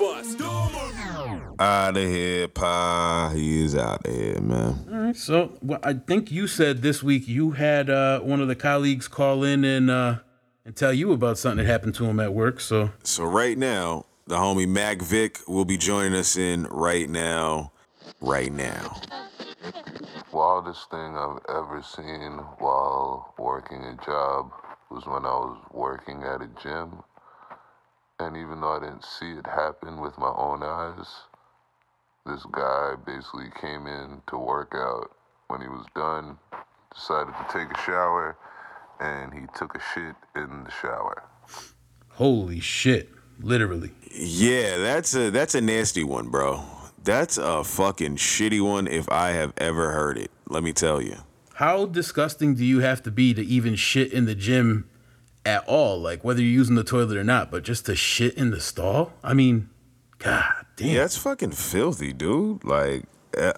under 0.00 0.22
the 0.22 0.38
bus. 0.38 1.58
Out 1.60 1.96
of 1.96 2.02
here, 2.08 2.48
Pa. 2.48 3.32
He 3.34 3.64
is 3.64 3.74
out 3.74 4.06
of 4.06 4.14
here, 4.14 4.40
man. 4.40 4.86
All 4.90 4.98
right. 4.98 5.16
So, 5.16 5.58
well, 5.60 5.80
I 5.82 5.94
think 5.94 6.30
you 6.30 6.46
said 6.46 6.82
this 6.82 7.02
week 7.02 7.26
you 7.26 7.52
had 7.52 7.90
uh, 7.90 8.20
one 8.20 8.40
of 8.40 8.48
the 8.48 8.54
colleagues 8.54 9.08
call 9.08 9.42
in 9.42 9.64
and 9.64 9.90
uh, 9.90 10.18
and 10.64 10.76
tell 10.76 10.92
you 10.92 11.12
about 11.12 11.38
something 11.38 11.64
that 11.64 11.70
happened 11.70 11.94
to 11.96 12.04
him 12.04 12.20
at 12.20 12.32
work. 12.32 12.60
So, 12.60 12.90
so 13.02 13.24
right 13.24 13.58
now, 13.58 14.06
the 14.26 14.36
homie 14.36 14.68
Mac 14.68 15.02
Vick 15.02 15.40
will 15.48 15.64
be 15.64 15.76
joining 15.76 16.14
us 16.14 16.36
in 16.36 16.64
right 16.64 17.08
now, 17.08 17.72
right 18.20 18.52
now. 18.52 19.00
Wildest 20.32 20.90
thing 20.90 21.16
I've 21.16 21.40
ever 21.48 21.82
seen 21.82 22.38
while 22.58 23.34
working 23.38 23.82
a 23.82 23.96
job 24.04 24.52
was 24.90 25.06
when 25.06 25.24
I 25.24 25.34
was 25.34 25.58
working 25.72 26.22
at 26.22 26.40
a 26.42 26.48
gym 26.62 27.02
and 28.20 28.36
even 28.36 28.60
though 28.60 28.76
I 28.76 28.80
didn't 28.80 29.04
see 29.04 29.32
it 29.32 29.46
happen 29.46 30.00
with 30.00 30.18
my 30.18 30.32
own 30.36 30.62
eyes, 30.62 31.06
this 32.26 32.44
guy 32.52 32.94
basically 33.06 33.50
came 33.60 33.86
in 33.86 34.22
to 34.28 34.36
work 34.36 34.72
out. 34.74 35.12
When 35.48 35.62
he 35.62 35.68
was 35.68 35.86
done, 35.94 36.36
decided 36.94 37.32
to 37.32 37.46
take 37.50 37.74
a 37.74 37.80
shower, 37.80 38.36
and 39.00 39.32
he 39.32 39.46
took 39.56 39.74
a 39.74 39.80
shit 39.94 40.14
in 40.36 40.64
the 40.64 40.70
shower. 40.70 41.22
Holy 42.10 42.60
shit. 42.60 43.08
Literally. 43.40 43.92
Yeah, 44.12 44.78
that's 44.78 45.14
a 45.14 45.30
that's 45.30 45.54
a 45.54 45.60
nasty 45.60 46.02
one, 46.02 46.28
bro. 46.28 46.64
That's 47.02 47.38
a 47.38 47.62
fucking 47.62 48.16
shitty 48.16 48.60
one 48.60 48.88
if 48.88 49.08
I 49.08 49.30
have 49.30 49.54
ever 49.56 49.92
heard 49.92 50.18
it. 50.18 50.30
Let 50.48 50.62
me 50.64 50.72
tell 50.72 51.00
you. 51.00 51.18
How 51.54 51.86
disgusting 51.86 52.54
do 52.56 52.64
you 52.64 52.80
have 52.80 53.02
to 53.04 53.10
be 53.10 53.32
to 53.34 53.42
even 53.44 53.76
shit 53.76 54.12
in 54.12 54.26
the 54.26 54.34
gym 54.34 54.88
at 55.44 55.66
all, 55.66 55.98
like 55.98 56.24
whether 56.24 56.40
you're 56.40 56.50
using 56.50 56.74
the 56.74 56.84
toilet 56.84 57.16
or 57.16 57.24
not, 57.24 57.50
but 57.50 57.62
just 57.62 57.86
to 57.86 57.96
shit 57.96 58.34
in 58.34 58.50
the 58.50 58.60
stall? 58.60 59.12
I 59.22 59.34
mean, 59.34 59.70
god 60.18 60.66
damn. 60.76 60.88
Yeah, 60.88 61.00
that's 61.00 61.16
fucking 61.16 61.52
filthy, 61.52 62.12
dude. 62.12 62.64
Like, 62.64 63.04
uh, 63.36 63.54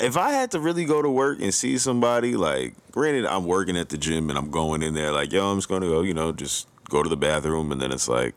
if 0.00 0.16
I 0.16 0.30
had 0.30 0.50
to 0.52 0.60
really 0.60 0.84
go 0.84 1.02
to 1.02 1.10
work 1.10 1.40
and 1.40 1.52
see 1.52 1.78
somebody, 1.78 2.36
like, 2.36 2.74
granted, 2.90 3.26
I'm 3.26 3.44
working 3.44 3.76
at 3.76 3.88
the 3.88 3.98
gym 3.98 4.28
and 4.28 4.38
I'm 4.38 4.50
going 4.50 4.82
in 4.82 4.94
there, 4.94 5.12
like, 5.12 5.32
yo, 5.32 5.50
I'm 5.50 5.58
just 5.58 5.68
gonna 5.68 5.88
go, 5.88 6.02
you 6.02 6.14
know, 6.14 6.32
just 6.32 6.68
go 6.88 7.02
to 7.02 7.08
the 7.08 7.16
bathroom, 7.16 7.72
and 7.72 7.80
then 7.80 7.92
it's 7.92 8.08
like, 8.08 8.34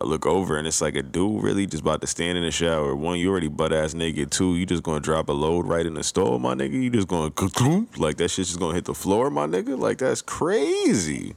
I 0.00 0.04
look 0.04 0.26
over 0.26 0.58
and 0.58 0.66
it's 0.66 0.82
like 0.82 0.96
a 0.96 1.02
dude 1.02 1.42
really 1.42 1.66
just 1.66 1.80
about 1.82 2.02
to 2.02 2.06
stand 2.06 2.36
in 2.36 2.44
the 2.44 2.50
shower. 2.50 2.94
One, 2.94 3.18
you 3.18 3.30
already 3.30 3.48
butt 3.48 3.72
ass 3.72 3.94
naked. 3.94 4.30
Two, 4.30 4.54
you 4.54 4.66
just 4.66 4.82
gonna 4.82 5.00
drop 5.00 5.30
a 5.30 5.32
load 5.32 5.66
right 5.66 5.86
in 5.86 5.94
the 5.94 6.04
stall, 6.04 6.38
my 6.38 6.54
nigga. 6.54 6.74
You 6.74 6.90
just 6.90 7.08
to 7.08 7.86
like 7.96 8.18
that 8.18 8.28
shit's 8.28 8.48
just 8.48 8.60
gonna 8.60 8.74
hit 8.74 8.84
the 8.84 8.94
floor, 8.94 9.30
my 9.30 9.46
nigga. 9.46 9.78
Like 9.78 9.98
that's 9.98 10.20
crazy. 10.20 11.36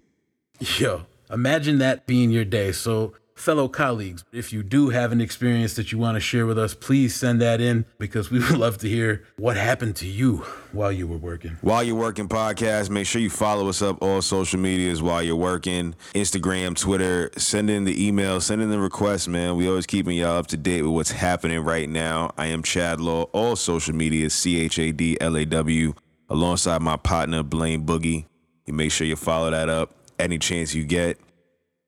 Yo, 0.62 1.01
imagine 1.32 1.80
that 1.80 2.06
being 2.06 2.30
your 2.30 2.46
day. 2.46 2.72
So, 2.72 3.13
fellow 3.34 3.68
colleagues, 3.68 4.24
if 4.32 4.53
you 4.53 4.62
do 4.62 4.89
have 4.89 5.12
an 5.12 5.20
experience 5.20 5.74
that 5.74 5.91
you 5.91 5.98
want 5.98 6.18
to 6.18 6.20
share 6.20 6.46
with 6.46 6.60
us, 6.60 6.75
please 6.75 7.15
send 7.15 7.41
that 7.41 7.60
in 7.60 7.84
because 7.98 8.30
we 8.30 8.38
would 8.48 8.60
love 8.60 8.77
to 8.77 8.88
hear 8.88 9.24
what 9.38 9.58
happened 9.58 9.96
to 9.96 10.06
you 10.06 10.46
while 10.72 10.91
you 10.91 11.08
were 11.08 11.18
working. 11.18 11.58
While 11.62 11.82
you're 11.82 11.96
working 11.96 12.27
podcast, 12.27 12.91
make 12.91 13.08
sure 13.08 13.20
you 13.20 13.32
follow 13.32 13.70
us 13.70 13.82
up 13.82 14.03
all 14.03 14.22
social 14.22 14.60
medias 14.60 15.01
while 15.01 15.24
you're 15.24 15.36
working 15.36 15.96
Instagram, 16.13 16.77
Twitter. 16.77 17.32
Send 17.38 17.72
in 17.72 17.84
the 17.86 18.08
email, 18.08 18.39
send 18.39 18.62
in 18.62 18.70
the 18.70 18.80
request, 18.80 19.27
man. 19.27 19.56
We 19.56 19.68
always 19.68 19.88
keeping 19.88 20.15
y'all 20.15 20.38
up 20.38 20.46
to 20.48 20.58
date 20.58 20.84
with 20.84 20.91
what's 20.91 21.12
happening 21.12 21.62
right 21.62 21.89
now. 21.89 22.34
I 22.38 22.46
am 22.46 22.62
Chad 22.62 23.01
Law, 23.01 23.24
all 23.34 23.56
social 23.56 23.96
media, 23.96 24.30
C 24.30 24.62
H 24.62 24.77
A 24.77 24.91
D 24.91 25.18
L 25.20 25.36
A 25.38 25.44
W, 25.44 25.96
alongside 26.30 26.84
my 26.84 26.98
partner, 26.98 27.41
Blaine 27.41 27.84
Boogie. 27.84 28.25
You 28.68 28.74
make 28.75 28.91
sure 28.91 29.08
you 29.08 29.15
follow 29.15 29.50
that 29.50 29.68
up 29.68 29.96
any 30.22 30.38
chance 30.38 30.74
you 30.74 30.84
get. 30.84 31.18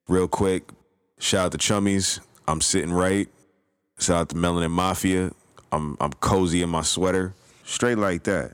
Real 0.07 0.27
quick, 0.27 0.69
shout 1.19 1.45
out 1.47 1.51
to 1.53 1.57
Chummy's. 1.57 2.19
I'm 2.47 2.59
sitting 2.61 2.91
right. 2.91 3.29
Shout 3.99 4.17
out 4.17 4.29
to 4.29 4.35
Melanin 4.35 4.71
Mafia. 4.71 5.31
I'm 5.71 5.97
I'm 6.01 6.13
cozy 6.13 6.61
in 6.61 6.69
my 6.69 6.81
sweater. 6.81 7.33
Straight 7.63 7.97
like 7.97 8.23
that. 8.23 8.53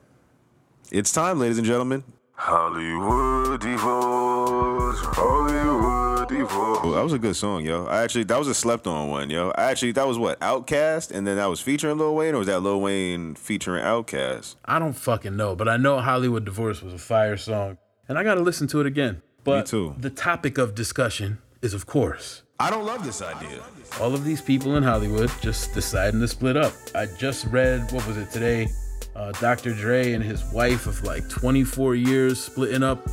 It's 0.91 1.11
time, 1.11 1.39
ladies 1.39 1.57
and 1.57 1.65
gentlemen. 1.65 2.03
Hollywood 2.33 3.59
divorce, 3.59 4.99
Hollywood 5.01 6.29
divorce. 6.29 6.95
that 6.95 7.03
was 7.03 7.11
a 7.13 7.19
good 7.19 7.35
song, 7.35 7.65
yo. 7.65 7.85
I 7.85 8.03
actually 8.03 8.23
that 8.25 8.39
was 8.39 8.47
a 8.47 8.53
slept 8.53 8.87
on 8.87 9.09
one, 9.09 9.29
yo. 9.29 9.51
I 9.57 9.71
actually 9.71 9.91
that 9.93 10.07
was 10.07 10.17
what 10.17 10.39
OutKast, 10.39 11.11
and 11.11 11.27
then 11.27 11.35
that 11.35 11.47
was 11.47 11.59
featuring 11.59 11.97
Lil 11.97 12.15
Wayne, 12.15 12.35
or 12.35 12.37
was 12.37 12.47
that 12.47 12.61
Lil 12.61 12.79
Wayne 12.79 13.35
featuring 13.35 13.83
OutKast? 13.83 14.55
I 14.63 14.79
don't 14.79 14.93
fucking 14.93 15.35
know, 15.35 15.55
but 15.55 15.67
I 15.67 15.77
know 15.77 15.99
Hollywood 15.99 16.45
Divorce 16.45 16.81
was 16.81 16.93
a 16.93 16.97
fire 16.97 17.35
song, 17.37 17.77
and 18.07 18.17
I 18.17 18.23
got 18.23 18.35
to 18.35 18.41
listen 18.41 18.67
to 18.67 18.79
it 18.79 18.85
again. 18.85 19.21
But 19.49 19.65
Me 19.65 19.69
too. 19.69 19.95
the 19.97 20.09
topic 20.09 20.57
of 20.57 20.75
discussion 20.75 21.39
is, 21.61 21.73
of 21.73 21.85
course, 21.85 22.43
I 22.59 22.69
don't 22.69 22.85
love 22.85 23.03
this 23.05 23.21
idea. 23.21 23.61
All 23.99 24.13
of 24.13 24.23
these 24.23 24.41
people 24.41 24.75
in 24.75 24.83
Hollywood 24.83 25.31
just 25.41 25.73
deciding 25.73 26.19
to 26.21 26.27
split 26.27 26.57
up. 26.57 26.73
I 26.93 27.05
just 27.17 27.45
read, 27.45 27.91
what 27.91 28.05
was 28.07 28.17
it 28.17 28.29
today? 28.31 28.67
Uh, 29.15 29.31
Dr. 29.33 29.73
Dre 29.73 30.13
and 30.13 30.23
his 30.23 30.43
wife 30.53 30.85
of 30.87 31.01
like 31.03 31.27
24 31.29 31.95
years 31.95 32.39
splitting 32.41 32.83
up, 32.83 33.07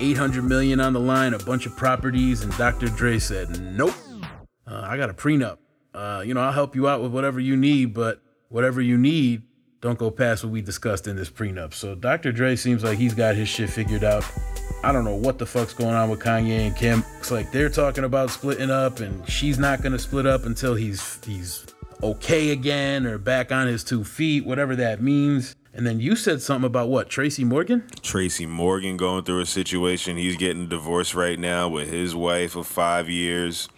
800 0.00 0.42
million 0.44 0.80
on 0.80 0.92
the 0.92 1.00
line, 1.00 1.34
a 1.34 1.38
bunch 1.38 1.66
of 1.66 1.76
properties, 1.76 2.42
and 2.42 2.56
Dr. 2.56 2.86
Dre 2.88 3.18
said, 3.18 3.60
nope, 3.60 3.94
uh, 4.66 4.82
I 4.84 4.96
got 4.96 5.10
a 5.10 5.14
prenup. 5.14 5.58
Uh, 5.94 6.22
you 6.24 6.34
know, 6.34 6.40
I'll 6.40 6.52
help 6.52 6.76
you 6.76 6.86
out 6.88 7.02
with 7.02 7.12
whatever 7.12 7.40
you 7.40 7.56
need, 7.56 7.94
but 7.94 8.20
whatever 8.48 8.80
you 8.80 8.96
need, 8.98 9.42
don't 9.80 9.98
go 9.98 10.10
past 10.10 10.44
what 10.44 10.52
we 10.52 10.60
discussed 10.60 11.06
in 11.06 11.16
this 11.16 11.30
prenup. 11.30 11.72
So 11.72 11.94
Dr. 11.94 12.30
Dre 12.32 12.54
seems 12.56 12.84
like 12.84 12.98
he's 12.98 13.14
got 13.14 13.34
his 13.36 13.48
shit 13.48 13.70
figured 13.70 14.04
out. 14.04 14.24
I 14.84 14.92
don't 14.92 15.04
know 15.04 15.16
what 15.16 15.38
the 15.38 15.46
fuck's 15.46 15.74
going 15.74 15.94
on 15.94 16.08
with 16.08 16.20
Kanye 16.20 16.66
and 16.66 16.76
Kim. 16.76 17.04
It's 17.18 17.30
like 17.30 17.50
they're 17.50 17.68
talking 17.68 18.04
about 18.04 18.30
splitting 18.30 18.70
up, 18.70 19.00
and 19.00 19.28
she's 19.28 19.58
not 19.58 19.82
gonna 19.82 19.98
split 19.98 20.26
up 20.26 20.46
until 20.46 20.74
he's 20.74 21.18
he's 21.24 21.66
okay 22.02 22.50
again 22.50 23.04
or 23.06 23.18
back 23.18 23.50
on 23.50 23.66
his 23.66 23.82
two 23.82 24.04
feet, 24.04 24.46
whatever 24.46 24.76
that 24.76 25.02
means. 25.02 25.56
And 25.74 25.86
then 25.86 26.00
you 26.00 26.16
said 26.16 26.42
something 26.42 26.66
about 26.66 26.88
what? 26.88 27.08
Tracy 27.08 27.44
Morgan? 27.44 27.84
Tracy 28.02 28.46
Morgan 28.46 28.96
going 28.96 29.24
through 29.24 29.40
a 29.40 29.46
situation. 29.46 30.16
He's 30.16 30.36
getting 30.36 30.68
divorced 30.68 31.14
right 31.14 31.38
now 31.38 31.68
with 31.68 31.88
his 31.88 32.14
wife 32.14 32.56
of 32.56 32.66
five 32.66 33.08
years. 33.08 33.68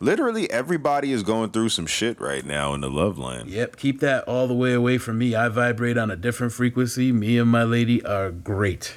Literally 0.00 0.50
everybody 0.50 1.12
is 1.12 1.22
going 1.22 1.50
through 1.50 1.70
some 1.70 1.86
shit 1.86 2.20
right 2.20 2.44
now 2.44 2.74
in 2.74 2.80
the 2.80 2.90
love 2.90 3.18
line. 3.18 3.46
Yep, 3.48 3.76
keep 3.76 4.00
that 4.00 4.24
all 4.24 4.46
the 4.46 4.54
way 4.54 4.72
away 4.72 4.98
from 4.98 5.18
me. 5.18 5.34
I 5.34 5.48
vibrate 5.48 5.96
on 5.96 6.10
a 6.10 6.16
different 6.16 6.52
frequency. 6.52 7.12
Me 7.12 7.38
and 7.38 7.50
my 7.50 7.62
lady 7.62 8.04
are 8.04 8.30
great. 8.30 8.96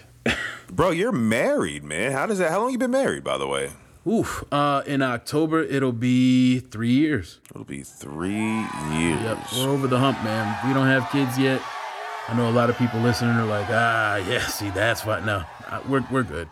Bro, 0.71 0.91
you're 0.91 1.11
married, 1.11 1.83
man. 1.83 2.11
How 2.11 2.25
does 2.25 2.39
that 2.39 2.51
how 2.51 2.61
long 2.61 2.71
you 2.71 2.77
been 2.77 2.91
married, 2.91 3.23
by 3.23 3.37
the 3.37 3.47
way? 3.47 3.71
Oof. 4.07 4.43
Uh 4.51 4.83
in 4.85 5.01
October 5.01 5.61
it'll 5.63 5.91
be 5.91 6.59
three 6.59 6.91
years. 6.91 7.39
It'll 7.51 7.65
be 7.65 7.83
three 7.83 8.31
years. 8.31 9.21
Yep, 9.21 9.47
we're 9.57 9.69
over 9.69 9.87
the 9.87 9.99
hump, 9.99 10.23
man. 10.23 10.67
We 10.67 10.73
don't 10.73 10.87
have 10.87 11.09
kids 11.11 11.37
yet. 11.37 11.61
I 12.29 12.35
know 12.35 12.49
a 12.49 12.51
lot 12.51 12.69
of 12.69 12.77
people 12.77 12.99
listening 12.99 13.35
are 13.35 13.45
like, 13.45 13.67
ah, 13.69 14.17
yeah, 14.17 14.45
see, 14.47 14.69
that's 14.71 15.05
what. 15.05 15.25
No, 15.25 15.43
we're 15.87 16.05
we're 16.11 16.23
good. 16.23 16.49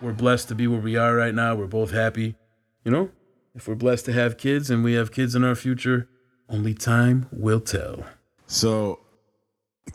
We're 0.00 0.12
blessed 0.12 0.48
to 0.48 0.54
be 0.54 0.66
where 0.66 0.80
we 0.80 0.96
are 0.96 1.14
right 1.14 1.34
now. 1.34 1.54
We're 1.54 1.66
both 1.66 1.90
happy. 1.90 2.36
You 2.84 2.90
know, 2.92 3.10
if 3.54 3.68
we're 3.68 3.74
blessed 3.74 4.06
to 4.06 4.12
have 4.12 4.38
kids 4.38 4.70
and 4.70 4.82
we 4.82 4.94
have 4.94 5.12
kids 5.12 5.34
in 5.34 5.44
our 5.44 5.54
future, 5.54 6.08
only 6.48 6.72
time 6.72 7.26
will 7.32 7.60
tell. 7.60 8.04
So, 8.46 9.00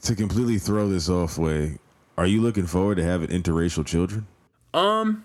to 0.02 0.16
completely 0.16 0.60
throw 0.60 0.90
this 0.90 1.10
off, 1.10 1.38
way, 1.38 1.80
are 2.18 2.26
you 2.26 2.42
looking 2.42 2.66
forward 2.66 2.96
to 2.96 3.04
having 3.04 3.30
interracial 3.30 3.86
children? 3.86 4.28
Um, 4.74 5.24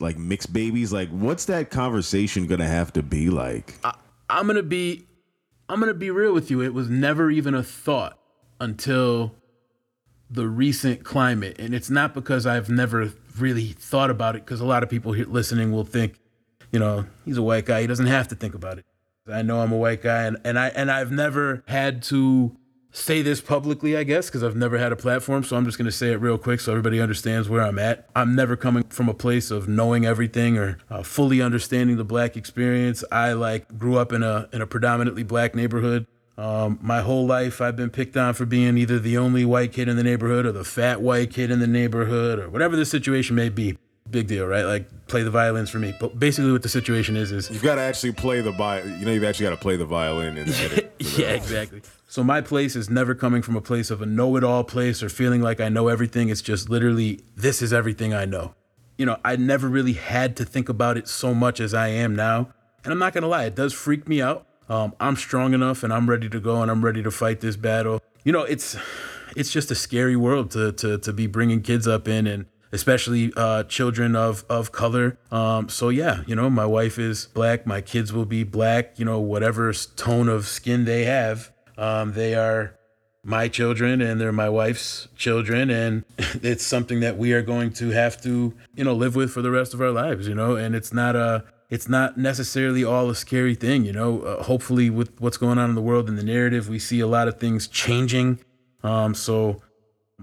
like 0.00 0.18
mixed 0.18 0.52
babies. 0.52 0.92
Like, 0.92 1.08
what's 1.10 1.46
that 1.46 1.70
conversation 1.70 2.46
gonna 2.46 2.68
have 2.68 2.92
to 2.94 3.02
be 3.02 3.30
like? 3.30 3.74
I, 3.84 3.94
I'm 4.28 4.46
gonna 4.46 4.62
be, 4.62 5.06
I'm 5.68 5.80
gonna 5.80 5.94
be 5.94 6.10
real 6.10 6.32
with 6.32 6.50
you. 6.50 6.62
It 6.62 6.74
was 6.74 6.88
never 6.88 7.30
even 7.30 7.54
a 7.54 7.62
thought 7.62 8.18
until 8.60 9.34
the 10.30 10.48
recent 10.48 11.04
climate. 11.04 11.56
And 11.58 11.74
it's 11.74 11.90
not 11.90 12.14
because 12.14 12.46
I've 12.46 12.70
never 12.70 13.12
really 13.38 13.68
thought 13.68 14.10
about 14.10 14.36
it, 14.36 14.44
because 14.44 14.60
a 14.60 14.64
lot 14.64 14.82
of 14.82 14.88
people 14.88 15.12
here 15.12 15.26
listening 15.26 15.72
will 15.72 15.84
think, 15.84 16.18
you 16.70 16.78
know, 16.78 17.06
he's 17.24 17.36
a 17.36 17.42
white 17.42 17.66
guy. 17.66 17.82
He 17.82 17.86
doesn't 17.86 18.06
have 18.06 18.28
to 18.28 18.34
think 18.34 18.54
about 18.54 18.78
it. 18.78 18.86
I 19.30 19.42
know 19.42 19.60
I'm 19.60 19.72
a 19.72 19.76
white 19.76 20.02
guy 20.02 20.24
and, 20.24 20.38
and 20.42 20.58
I 20.58 20.68
and 20.68 20.90
I've 20.90 21.12
never 21.12 21.62
had 21.68 22.02
to 22.04 22.56
say 22.92 23.22
this 23.22 23.40
publicly, 23.40 23.96
I 23.96 24.04
guess, 24.04 24.26
because 24.26 24.44
I've 24.44 24.54
never 24.54 24.78
had 24.78 24.92
a 24.92 24.96
platform. 24.96 25.42
So 25.42 25.56
I'm 25.56 25.64
just 25.64 25.78
going 25.78 25.86
to 25.86 25.92
say 25.92 26.12
it 26.12 26.16
real 26.16 26.38
quick 26.38 26.60
so 26.60 26.72
everybody 26.72 27.00
understands 27.00 27.48
where 27.48 27.62
I'm 27.62 27.78
at. 27.78 28.08
I'm 28.14 28.34
never 28.36 28.54
coming 28.54 28.84
from 28.84 29.08
a 29.08 29.14
place 29.14 29.50
of 29.50 29.66
knowing 29.68 30.04
everything 30.04 30.58
or 30.58 30.78
uh, 30.90 31.02
fully 31.02 31.40
understanding 31.40 31.96
the 31.96 32.04
black 32.04 32.36
experience. 32.36 33.02
I 33.10 33.32
like 33.32 33.76
grew 33.78 33.96
up 33.96 34.12
in 34.12 34.22
a 34.22 34.48
in 34.52 34.60
a 34.60 34.66
predominantly 34.66 35.22
black 35.24 35.54
neighborhood. 35.54 36.06
Um, 36.38 36.78
my 36.80 37.00
whole 37.00 37.26
life, 37.26 37.60
I've 37.60 37.76
been 37.76 37.90
picked 37.90 38.16
on 38.16 38.34
for 38.34 38.46
being 38.46 38.78
either 38.78 38.98
the 38.98 39.18
only 39.18 39.44
white 39.44 39.72
kid 39.72 39.88
in 39.88 39.96
the 39.96 40.02
neighborhood 40.02 40.46
or 40.46 40.52
the 40.52 40.64
fat 40.64 41.02
white 41.02 41.30
kid 41.30 41.50
in 41.50 41.60
the 41.60 41.66
neighborhood 41.66 42.38
or 42.38 42.48
whatever 42.48 42.74
the 42.74 42.86
situation 42.86 43.36
may 43.36 43.48
be. 43.48 43.76
Big 44.10 44.26
deal, 44.26 44.46
right? 44.46 44.64
Like 44.64 45.06
play 45.06 45.22
the 45.22 45.30
violins 45.30 45.70
for 45.70 45.78
me. 45.78 45.94
But 46.00 46.18
basically, 46.18 46.50
what 46.50 46.62
the 46.62 46.68
situation 46.68 47.16
is 47.16 47.32
is 47.32 47.50
you've 47.50 47.62
got 47.62 47.76
to 47.76 47.82
actually 47.82 48.12
play 48.12 48.40
the 48.40 48.50
violin. 48.50 48.98
You 48.98 49.06
know, 49.06 49.12
you've 49.12 49.24
actually 49.24 49.44
got 49.44 49.50
to 49.50 49.56
play 49.56 49.76
the 49.76 49.84
violin 49.84 50.36
in 50.36 50.48
the 50.48 50.56
edit. 50.58 50.94
yeah, 50.98 51.28
exactly. 51.28 51.82
So 52.12 52.22
my 52.22 52.42
place 52.42 52.76
is 52.76 52.90
never 52.90 53.14
coming 53.14 53.40
from 53.40 53.56
a 53.56 53.62
place 53.62 53.90
of 53.90 54.02
a 54.02 54.06
know-it-all 54.06 54.64
place 54.64 55.02
or 55.02 55.08
feeling 55.08 55.40
like 55.40 55.60
I 55.60 55.68
know 55.70 55.88
everything. 55.88 56.28
It's 56.28 56.42
just 56.42 56.68
literally 56.68 57.20
this 57.34 57.62
is 57.62 57.72
everything 57.72 58.12
I 58.12 58.26
know. 58.26 58.54
You 58.98 59.06
know, 59.06 59.16
I 59.24 59.36
never 59.36 59.66
really 59.66 59.94
had 59.94 60.36
to 60.36 60.44
think 60.44 60.68
about 60.68 60.98
it 60.98 61.08
so 61.08 61.34
much 61.34 61.58
as 61.58 61.72
I 61.72 61.88
am 61.88 62.14
now. 62.14 62.52
And 62.84 62.92
I'm 62.92 62.98
not 62.98 63.14
gonna 63.14 63.28
lie, 63.28 63.46
it 63.46 63.54
does 63.54 63.72
freak 63.72 64.06
me 64.06 64.20
out 64.20 64.46
um, 64.68 64.94
I'm 65.00 65.16
strong 65.16 65.54
enough 65.54 65.82
and 65.82 65.92
I'm 65.92 66.08
ready 66.08 66.28
to 66.28 66.40
go 66.40 66.62
and 66.62 66.70
I'm 66.70 66.84
ready 66.84 67.02
to 67.02 67.10
fight 67.10 67.40
this 67.40 67.56
battle. 67.56 68.00
You 68.24 68.32
know, 68.32 68.42
it's 68.42 68.76
it's 69.36 69.50
just 69.50 69.70
a 69.70 69.74
scary 69.74 70.16
world 70.16 70.50
to 70.52 70.72
to 70.72 70.98
to 70.98 71.12
be 71.12 71.26
bringing 71.26 71.62
kids 71.62 71.86
up 71.88 72.08
in 72.08 72.26
and 72.26 72.46
especially 72.72 73.32
uh, 73.36 73.64
children 73.64 74.16
of 74.16 74.44
of 74.48 74.72
color. 74.72 75.18
Um, 75.30 75.68
so 75.68 75.88
yeah, 75.88 76.22
you 76.26 76.34
know, 76.34 76.48
my 76.48 76.66
wife 76.66 76.98
is 76.98 77.26
black, 77.26 77.66
my 77.66 77.80
kids 77.80 78.12
will 78.12 78.24
be 78.24 78.44
black. 78.44 78.98
You 78.98 79.04
know, 79.04 79.20
whatever 79.20 79.72
tone 79.72 80.28
of 80.28 80.46
skin 80.46 80.84
they 80.84 81.04
have, 81.04 81.52
um, 81.82 82.12
they 82.12 82.36
are 82.36 82.78
my 83.24 83.48
children 83.48 84.00
and 84.00 84.20
they're 84.20 84.32
my 84.32 84.48
wife's 84.48 85.08
children, 85.16 85.68
and 85.68 86.04
it's 86.18 86.64
something 86.64 87.00
that 87.00 87.18
we 87.18 87.32
are 87.32 87.42
going 87.42 87.72
to 87.74 87.90
have 87.90 88.22
to 88.22 88.54
you 88.74 88.84
know 88.84 88.94
live 88.94 89.16
with 89.16 89.32
for 89.32 89.42
the 89.42 89.50
rest 89.50 89.74
of 89.74 89.80
our 89.80 89.90
lives. 89.90 90.28
You 90.28 90.34
know, 90.34 90.54
and 90.54 90.76
it's 90.76 90.92
not 90.92 91.16
a 91.16 91.44
it's 91.70 91.88
not 91.88 92.16
necessarily 92.16 92.84
all 92.84 93.10
a 93.10 93.16
scary 93.16 93.56
thing, 93.56 93.84
you 93.84 93.92
know. 93.92 94.22
Uh, 94.22 94.42
hopefully, 94.44 94.90
with 94.90 95.20
what's 95.20 95.36
going 95.36 95.58
on 95.58 95.70
in 95.70 95.74
the 95.74 95.82
world 95.82 96.08
and 96.08 96.16
the 96.16 96.22
narrative, 96.22 96.68
we 96.68 96.78
see 96.78 97.00
a 97.00 97.06
lot 97.08 97.26
of 97.26 97.40
things 97.40 97.66
changing. 97.66 98.38
Um, 98.84 99.14
so 99.14 99.60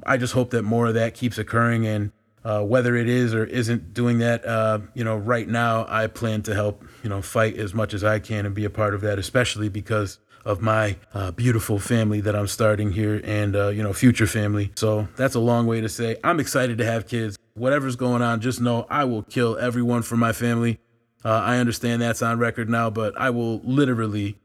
I 0.06 0.16
just 0.16 0.34
hope 0.34 0.52
that 0.52 0.64
more 0.64 0.88
of 0.88 0.94
that 0.94 1.14
keeps 1.14 1.38
occurring, 1.38 1.86
and 1.86 2.14
uh, 2.46 2.64
whether 2.64 2.96
it 2.96 3.10
is 3.10 3.34
or 3.34 3.44
isn't 3.44 3.94
doing 3.94 4.20
that, 4.20 4.46
uh, 4.46 4.80
you 4.94 5.04
know, 5.04 5.18
right 5.18 5.48
now, 5.48 5.86
I 5.90 6.08
plan 6.08 6.42
to 6.44 6.56
help, 6.56 6.86
you 7.04 7.10
know, 7.10 7.22
fight 7.22 7.58
as 7.58 7.74
much 7.74 7.94
as 7.94 8.02
I 8.02 8.20
can 8.20 8.46
and 8.46 8.56
be 8.56 8.64
a 8.64 8.70
part 8.70 8.94
of 8.94 9.02
that, 9.02 9.20
especially 9.20 9.68
because 9.68 10.20
of 10.46 10.62
my 10.62 10.98
uh, 11.14 11.32
beautiful 11.32 11.80
family 11.80 12.22
that 12.22 12.36
I'm 12.36 12.48
starting 12.48 12.92
here 12.92 13.22
and, 13.24 13.56
uh, 13.56 13.68
you 13.70 13.84
know, 13.84 13.94
future 13.94 14.28
family. 14.28 14.72
So 14.76 15.08
that's 15.16 15.36
a 15.36 15.40
long 15.40 15.68
way 15.68 15.82
to 15.82 15.90
say 15.90 16.18
I'm 16.24 16.40
excited 16.40 16.78
to 16.78 16.86
have 16.86 17.08
kids. 17.08 17.38
Whatever's 17.56 17.96
going 17.96 18.22
on, 18.22 18.42
just 18.42 18.62
know 18.62 18.86
I 18.90 19.04
will 19.04 19.24
kill 19.24 19.58
everyone 19.58 20.02
for 20.02 20.16
my 20.16 20.32
family. 20.32 20.80
Uh, 21.26 21.30
I 21.30 21.58
understand 21.58 22.02
that's 22.02 22.22
on 22.22 22.40
record 22.40 22.70
now, 22.70 22.90
but 22.90 23.18
I 23.20 23.30
will 23.30 23.60
literally 23.60 24.38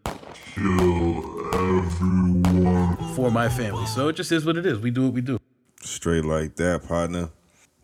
kill 0.55 1.55
everyone 1.55 2.97
for 3.15 3.31
my 3.31 3.49
family. 3.49 3.87
So 3.87 4.09
it 4.09 4.17
just 4.17 4.33
is 4.33 4.45
what 4.45 4.57
it 4.57 4.67
is. 4.67 4.79
We 4.81 4.91
do 4.91 5.05
what 5.05 5.13
we 5.13 5.21
do. 5.21 5.39
Straight 5.81 6.25
like 6.25 6.57
that, 6.57 6.89
partner. 6.89 7.31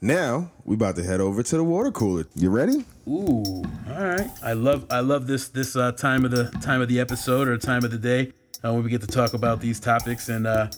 Now 0.02 0.50
we 0.64 0.76
about 0.76 0.96
to 0.96 1.04
head 1.04 1.20
over 1.20 1.42
to 1.42 1.56
the 1.56 1.64
water 1.64 1.90
cooler. 1.90 2.24
You 2.34 2.48
ready? 2.48 2.86
Ooh, 3.06 3.62
all 3.90 4.04
right. 4.04 4.30
I 4.42 4.54
love 4.54 4.86
I 4.90 5.00
love 5.00 5.26
this 5.26 5.48
this 5.48 5.76
uh, 5.76 5.92
time 5.92 6.24
of 6.24 6.30
the 6.30 6.44
time 6.62 6.80
of 6.80 6.88
the 6.88 7.00
episode 7.00 7.48
or 7.48 7.58
time 7.58 7.84
of 7.84 7.90
the 7.90 7.98
day 7.98 8.32
uh, 8.64 8.72
when 8.72 8.82
we 8.82 8.88
get 8.88 9.02
to 9.02 9.06
talk 9.06 9.34
about 9.34 9.60
these 9.60 9.78
topics 9.78 10.30
and 10.30 10.46
uh, 10.46 10.68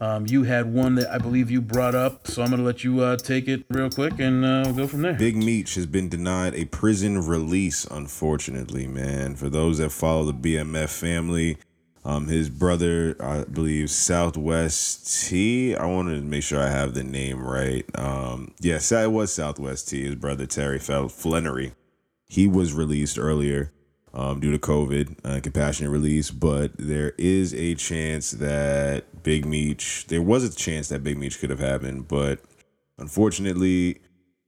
um, 0.00 0.26
you 0.26 0.44
had 0.44 0.72
one 0.72 0.94
that 0.94 1.12
I 1.12 1.18
believe 1.18 1.50
you 1.50 1.60
brought 1.60 1.94
up, 1.94 2.26
so 2.26 2.40
I'm 2.40 2.48
going 2.48 2.60
to 2.60 2.64
let 2.64 2.82
you 2.82 3.00
uh, 3.00 3.18
take 3.18 3.48
it 3.48 3.64
real 3.68 3.90
quick 3.90 4.18
and 4.18 4.42
uh, 4.42 4.62
we'll 4.64 4.74
go 4.74 4.86
from 4.86 5.02
there. 5.02 5.12
Big 5.12 5.36
Meech 5.36 5.74
has 5.74 5.84
been 5.84 6.08
denied 6.08 6.54
a 6.54 6.64
prison 6.64 7.20
release, 7.20 7.84
unfortunately, 7.84 8.86
man. 8.86 9.36
For 9.36 9.50
those 9.50 9.76
that 9.76 9.90
follow 9.90 10.32
the 10.32 10.32
BMF 10.32 10.88
family, 10.88 11.58
um, 12.04 12.28
his 12.28 12.48
brother, 12.48 13.16
I 13.20 13.44
believe, 13.44 13.90
Southwest 13.90 15.28
T. 15.28 15.76
I 15.76 15.86
wanted 15.86 16.16
to 16.16 16.22
make 16.22 16.42
sure 16.42 16.60
I 16.60 16.70
have 16.70 16.94
the 16.94 17.04
name 17.04 17.42
right. 17.42 17.84
Um, 17.94 18.54
yes, 18.60 18.90
it 18.90 19.12
was 19.12 19.32
Southwest 19.32 19.88
T. 19.88 20.02
His 20.02 20.14
brother 20.14 20.46
Terry 20.46 20.78
Flenory. 20.78 21.72
He 22.26 22.46
was 22.46 22.72
released 22.72 23.18
earlier 23.18 23.72
um, 24.14 24.40
due 24.40 24.50
to 24.50 24.58
COVID, 24.58 25.16
uh, 25.24 25.40
compassionate 25.40 25.90
release, 25.90 26.30
but 26.30 26.72
there 26.76 27.12
is 27.18 27.54
a 27.54 27.74
chance 27.74 28.32
that 28.32 29.22
Big 29.22 29.44
Meech, 29.44 30.06
there 30.08 30.22
was 30.22 30.44
a 30.44 30.54
chance 30.54 30.88
that 30.88 31.04
Big 31.04 31.18
Meech 31.18 31.38
could 31.38 31.50
have 31.50 31.60
happened, 31.60 32.08
but 32.08 32.40
unfortunately, 32.98 34.00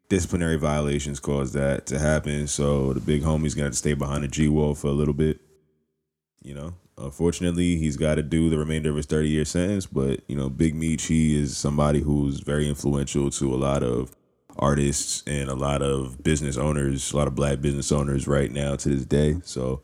disciplinary 0.08 0.56
violations 0.56 1.20
caused 1.20 1.54
that 1.54 1.86
to 1.86 1.98
happen. 1.98 2.46
So 2.46 2.92
the 2.92 3.00
big 3.00 3.22
homie's 3.22 3.54
got 3.54 3.68
to 3.68 3.72
stay 3.72 3.94
behind 3.94 4.24
the 4.24 4.28
G 4.28 4.48
wall 4.48 4.74
for 4.74 4.88
a 4.88 4.92
little 4.92 5.14
bit. 5.14 5.40
You 6.42 6.54
know, 6.54 6.74
unfortunately, 6.98 7.76
he's 7.76 7.96
got 7.96 8.16
to 8.16 8.22
do 8.22 8.50
the 8.50 8.58
remainder 8.58 8.90
of 8.90 8.96
his 8.96 9.06
30 9.06 9.28
year 9.28 9.44
sentence, 9.44 9.86
but, 9.86 10.20
you 10.28 10.36
know, 10.36 10.48
Big 10.48 10.74
Meech, 10.74 11.04
he 11.04 11.40
is 11.40 11.56
somebody 11.56 12.00
who's 12.00 12.40
very 12.40 12.68
influential 12.68 13.30
to 13.30 13.54
a 13.54 13.56
lot 13.56 13.82
of 13.82 14.14
artists 14.58 15.22
and 15.26 15.48
a 15.48 15.54
lot 15.54 15.82
of 15.82 16.22
business 16.22 16.56
owners, 16.56 17.12
a 17.12 17.16
lot 17.16 17.26
of 17.26 17.34
black 17.34 17.60
business 17.60 17.90
owners 17.90 18.26
right 18.26 18.50
now 18.50 18.76
to 18.76 18.88
this 18.88 19.06
day. 19.06 19.40
So, 19.44 19.82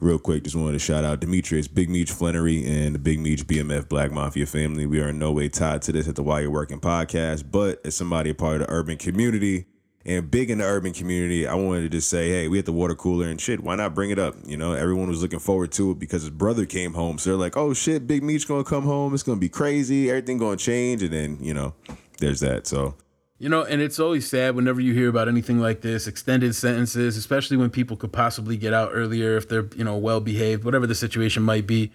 real 0.00 0.18
quick, 0.18 0.44
just 0.44 0.56
wanted 0.56 0.72
to 0.72 0.78
shout 0.78 1.04
out 1.04 1.20
Demetrius, 1.20 1.68
Big 1.68 1.88
Meech 1.88 2.12
Flenory, 2.12 2.66
and 2.66 2.94
the 2.94 2.98
Big 2.98 3.20
Meech 3.20 3.46
BMF 3.46 3.88
Black 3.88 4.12
Mafia 4.12 4.46
family. 4.46 4.86
We 4.86 5.00
are 5.00 5.08
in 5.08 5.18
no 5.18 5.32
way 5.32 5.48
tied 5.48 5.82
to 5.82 5.92
this 5.92 6.08
at 6.08 6.16
the 6.16 6.22
While 6.22 6.40
You're 6.40 6.50
Working 6.50 6.80
podcast, 6.80 7.50
but 7.50 7.84
as 7.84 7.96
somebody 7.96 8.30
a 8.30 8.34
part 8.34 8.60
of 8.60 8.66
the 8.66 8.72
urban 8.72 8.96
community 8.96 9.66
and 10.08 10.30
big 10.30 10.50
in 10.50 10.58
the 10.58 10.64
urban 10.64 10.94
community, 10.94 11.46
I 11.46 11.54
wanted 11.54 11.82
to 11.82 11.88
just 11.90 12.08
say, 12.08 12.30
hey, 12.30 12.48
we 12.48 12.58
at 12.58 12.64
the 12.64 12.72
water 12.72 12.94
cooler 12.94 13.26
and 13.26 13.38
shit. 13.38 13.60
Why 13.60 13.76
not 13.76 13.94
bring 13.94 14.10
it 14.10 14.18
up? 14.18 14.34
You 14.46 14.56
know, 14.56 14.72
everyone 14.72 15.08
was 15.08 15.20
looking 15.20 15.38
forward 15.38 15.70
to 15.72 15.90
it 15.90 15.98
because 15.98 16.22
his 16.22 16.30
brother 16.30 16.64
came 16.64 16.94
home. 16.94 17.18
So 17.18 17.30
they're 17.30 17.36
like, 17.38 17.58
oh 17.58 17.74
shit, 17.74 18.06
Big 18.06 18.22
Meech 18.22 18.48
gonna 18.48 18.64
come 18.64 18.84
home. 18.84 19.12
It's 19.12 19.22
gonna 19.22 19.38
be 19.38 19.50
crazy. 19.50 20.08
Everything 20.08 20.38
gonna 20.38 20.56
change. 20.56 21.02
And 21.02 21.12
then, 21.12 21.38
you 21.42 21.52
know, 21.52 21.74
there's 22.18 22.40
that. 22.40 22.66
So 22.66 22.94
you 23.38 23.48
know, 23.48 23.62
and 23.62 23.80
it's 23.80 24.00
always 24.00 24.28
sad 24.28 24.56
whenever 24.56 24.80
you 24.80 24.94
hear 24.94 25.08
about 25.08 25.28
anything 25.28 25.60
like 25.60 25.80
this, 25.80 26.08
extended 26.08 26.56
sentences, 26.56 27.16
especially 27.16 27.56
when 27.56 27.70
people 27.70 27.96
could 27.96 28.12
possibly 28.12 28.56
get 28.56 28.74
out 28.74 28.90
earlier 28.92 29.36
if 29.36 29.48
they're, 29.48 29.68
you 29.76 29.84
know, 29.84 29.96
well 29.96 30.20
behaved, 30.20 30.64
whatever 30.64 30.88
the 30.88 30.94
situation 30.94 31.44
might 31.44 31.66
be. 31.66 31.92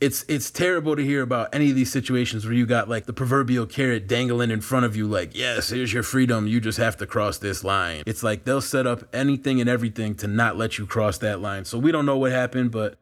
It's 0.00 0.24
it's 0.28 0.50
terrible 0.50 0.94
to 0.94 1.02
hear 1.02 1.22
about 1.22 1.54
any 1.54 1.70
of 1.70 1.76
these 1.76 1.90
situations 1.90 2.44
where 2.44 2.52
you 2.52 2.66
got 2.66 2.88
like 2.88 3.06
the 3.06 3.12
proverbial 3.12 3.66
carrot 3.66 4.06
dangling 4.06 4.50
in 4.50 4.60
front 4.60 4.84
of 4.84 4.94
you 4.94 5.06
like 5.06 5.34
yes 5.34 5.70
here's 5.70 5.92
your 5.92 6.02
freedom. 6.02 6.46
You 6.46 6.60
just 6.60 6.78
have 6.78 6.96
to 6.98 7.06
cross 7.06 7.38
this 7.38 7.64
line. 7.64 8.02
It's 8.06 8.22
like 8.22 8.44
they'll 8.44 8.60
set 8.60 8.86
up 8.86 9.04
anything 9.14 9.60
and 9.60 9.70
everything 9.70 10.14
to 10.16 10.26
not 10.26 10.56
let 10.56 10.78
you 10.78 10.86
cross 10.86 11.18
that 11.18 11.40
line. 11.40 11.64
So 11.64 11.78
we 11.78 11.92
don't 11.92 12.04
know 12.04 12.18
what 12.18 12.32
happened 12.32 12.72
but 12.72 12.98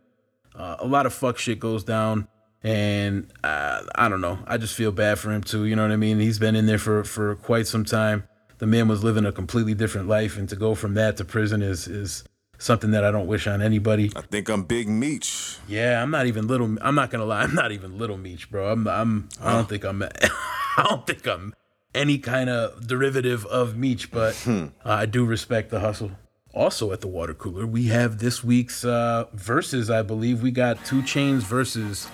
uh, 0.54 0.76
a 0.78 0.86
lot 0.86 1.06
of 1.06 1.12
fuck 1.12 1.38
shit 1.38 1.58
goes 1.58 1.82
down. 1.82 2.28
And 2.62 3.30
uh, 3.42 3.82
i 3.94 4.08
don't 4.08 4.20
know. 4.20 4.38
I 4.46 4.56
just 4.56 4.74
feel 4.74 4.92
bad 4.92 5.18
for 5.18 5.32
him 5.32 5.42
too 5.42 5.64
you 5.64 5.74
know 5.74 5.82
what 5.82 5.92
i 5.92 5.96
mean? 5.96 6.20
He's 6.20 6.38
been 6.38 6.54
in 6.54 6.66
there 6.66 6.78
for 6.78 7.02
for 7.02 7.34
quite 7.36 7.66
some 7.66 7.84
time. 7.84 8.24
The 8.58 8.66
man 8.66 8.86
was 8.86 9.02
living 9.02 9.26
a 9.26 9.32
completely 9.32 9.74
different 9.74 10.06
life 10.06 10.38
and 10.38 10.48
to 10.48 10.54
go 10.54 10.76
from 10.76 10.94
that 10.94 11.16
to 11.16 11.24
prison 11.24 11.60
is 11.60 11.88
is 11.88 12.22
something 12.64 12.92
that 12.92 13.04
I 13.04 13.10
don't 13.10 13.26
wish 13.26 13.46
on 13.46 13.60
anybody. 13.60 14.10
I 14.16 14.22
think 14.22 14.48
I'm 14.48 14.62
Big 14.62 14.88
Meech. 14.88 15.58
Yeah, 15.68 16.02
I'm 16.02 16.10
not 16.10 16.26
even 16.26 16.46
little. 16.46 16.76
I'm 16.80 16.94
not 16.94 17.10
gonna 17.10 17.24
lie. 17.26 17.42
I'm 17.42 17.54
not 17.54 17.72
even 17.72 17.98
little 17.98 18.16
Meech, 18.16 18.50
bro. 18.50 18.72
I'm. 18.72 18.88
I'm. 18.88 19.28
I 19.40 19.52
don't 19.52 19.68
think 19.68 19.84
I'm. 19.84 20.02
I 20.76 20.82
don't 20.88 21.06
think 21.06 21.26
I'm 21.26 21.54
any 21.94 22.18
kind 22.18 22.50
of 22.50 22.86
derivative 22.86 23.44
of 23.46 23.76
Meech, 23.76 24.10
but 24.10 24.36
uh, 24.48 24.68
I 24.84 25.06
do 25.06 25.24
respect 25.24 25.70
the 25.70 25.80
hustle. 25.80 26.12
Also 26.52 26.92
at 26.92 27.00
the 27.00 27.08
water 27.08 27.34
cooler, 27.34 27.66
we 27.66 27.86
have 27.86 28.18
this 28.18 28.42
week's 28.42 28.84
uh, 28.84 29.26
verses. 29.32 29.90
I 29.90 30.02
believe 30.02 30.42
we 30.42 30.52
got 30.52 30.84
2 30.84 31.02
Chainz 31.02 31.40
versus 31.42 32.08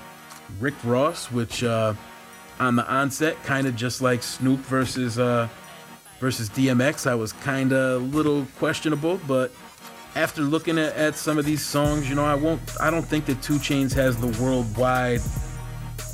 Rick 0.59 0.75
Ross, 0.83 1.31
which 1.31 1.63
uh, 1.63 1.93
on 2.59 2.77
the 2.77 2.87
onset, 2.91 3.43
kind 3.45 3.67
of 3.67 3.77
just 3.77 4.01
like 4.01 4.23
Snoop 4.23 4.61
versus 4.61 5.19
uh, 5.19 5.49
versus 6.21 6.49
DMX, 6.51 7.07
I 7.07 7.15
was 7.15 7.33
kind 7.35 7.73
of 7.73 8.03
a 8.03 8.05
little 8.05 8.47
questionable, 8.59 9.21
but 9.27 9.53
after 10.15 10.43
looking 10.43 10.79
at, 10.79 10.95
at 10.97 11.17
some 11.17 11.39
of 11.39 11.45
these 11.45 11.65
songs, 11.65 12.09
you 12.09 12.15
know, 12.15 12.25
I 12.25 12.35
won't 12.35 12.61
I 12.81 12.91
don't 12.91 13.07
think 13.07 13.27
that 13.27 13.43
2 13.43 13.55
Chainz 13.55 13.93
has 13.95 14.17
the 14.17 14.29
worldwide 14.43 15.21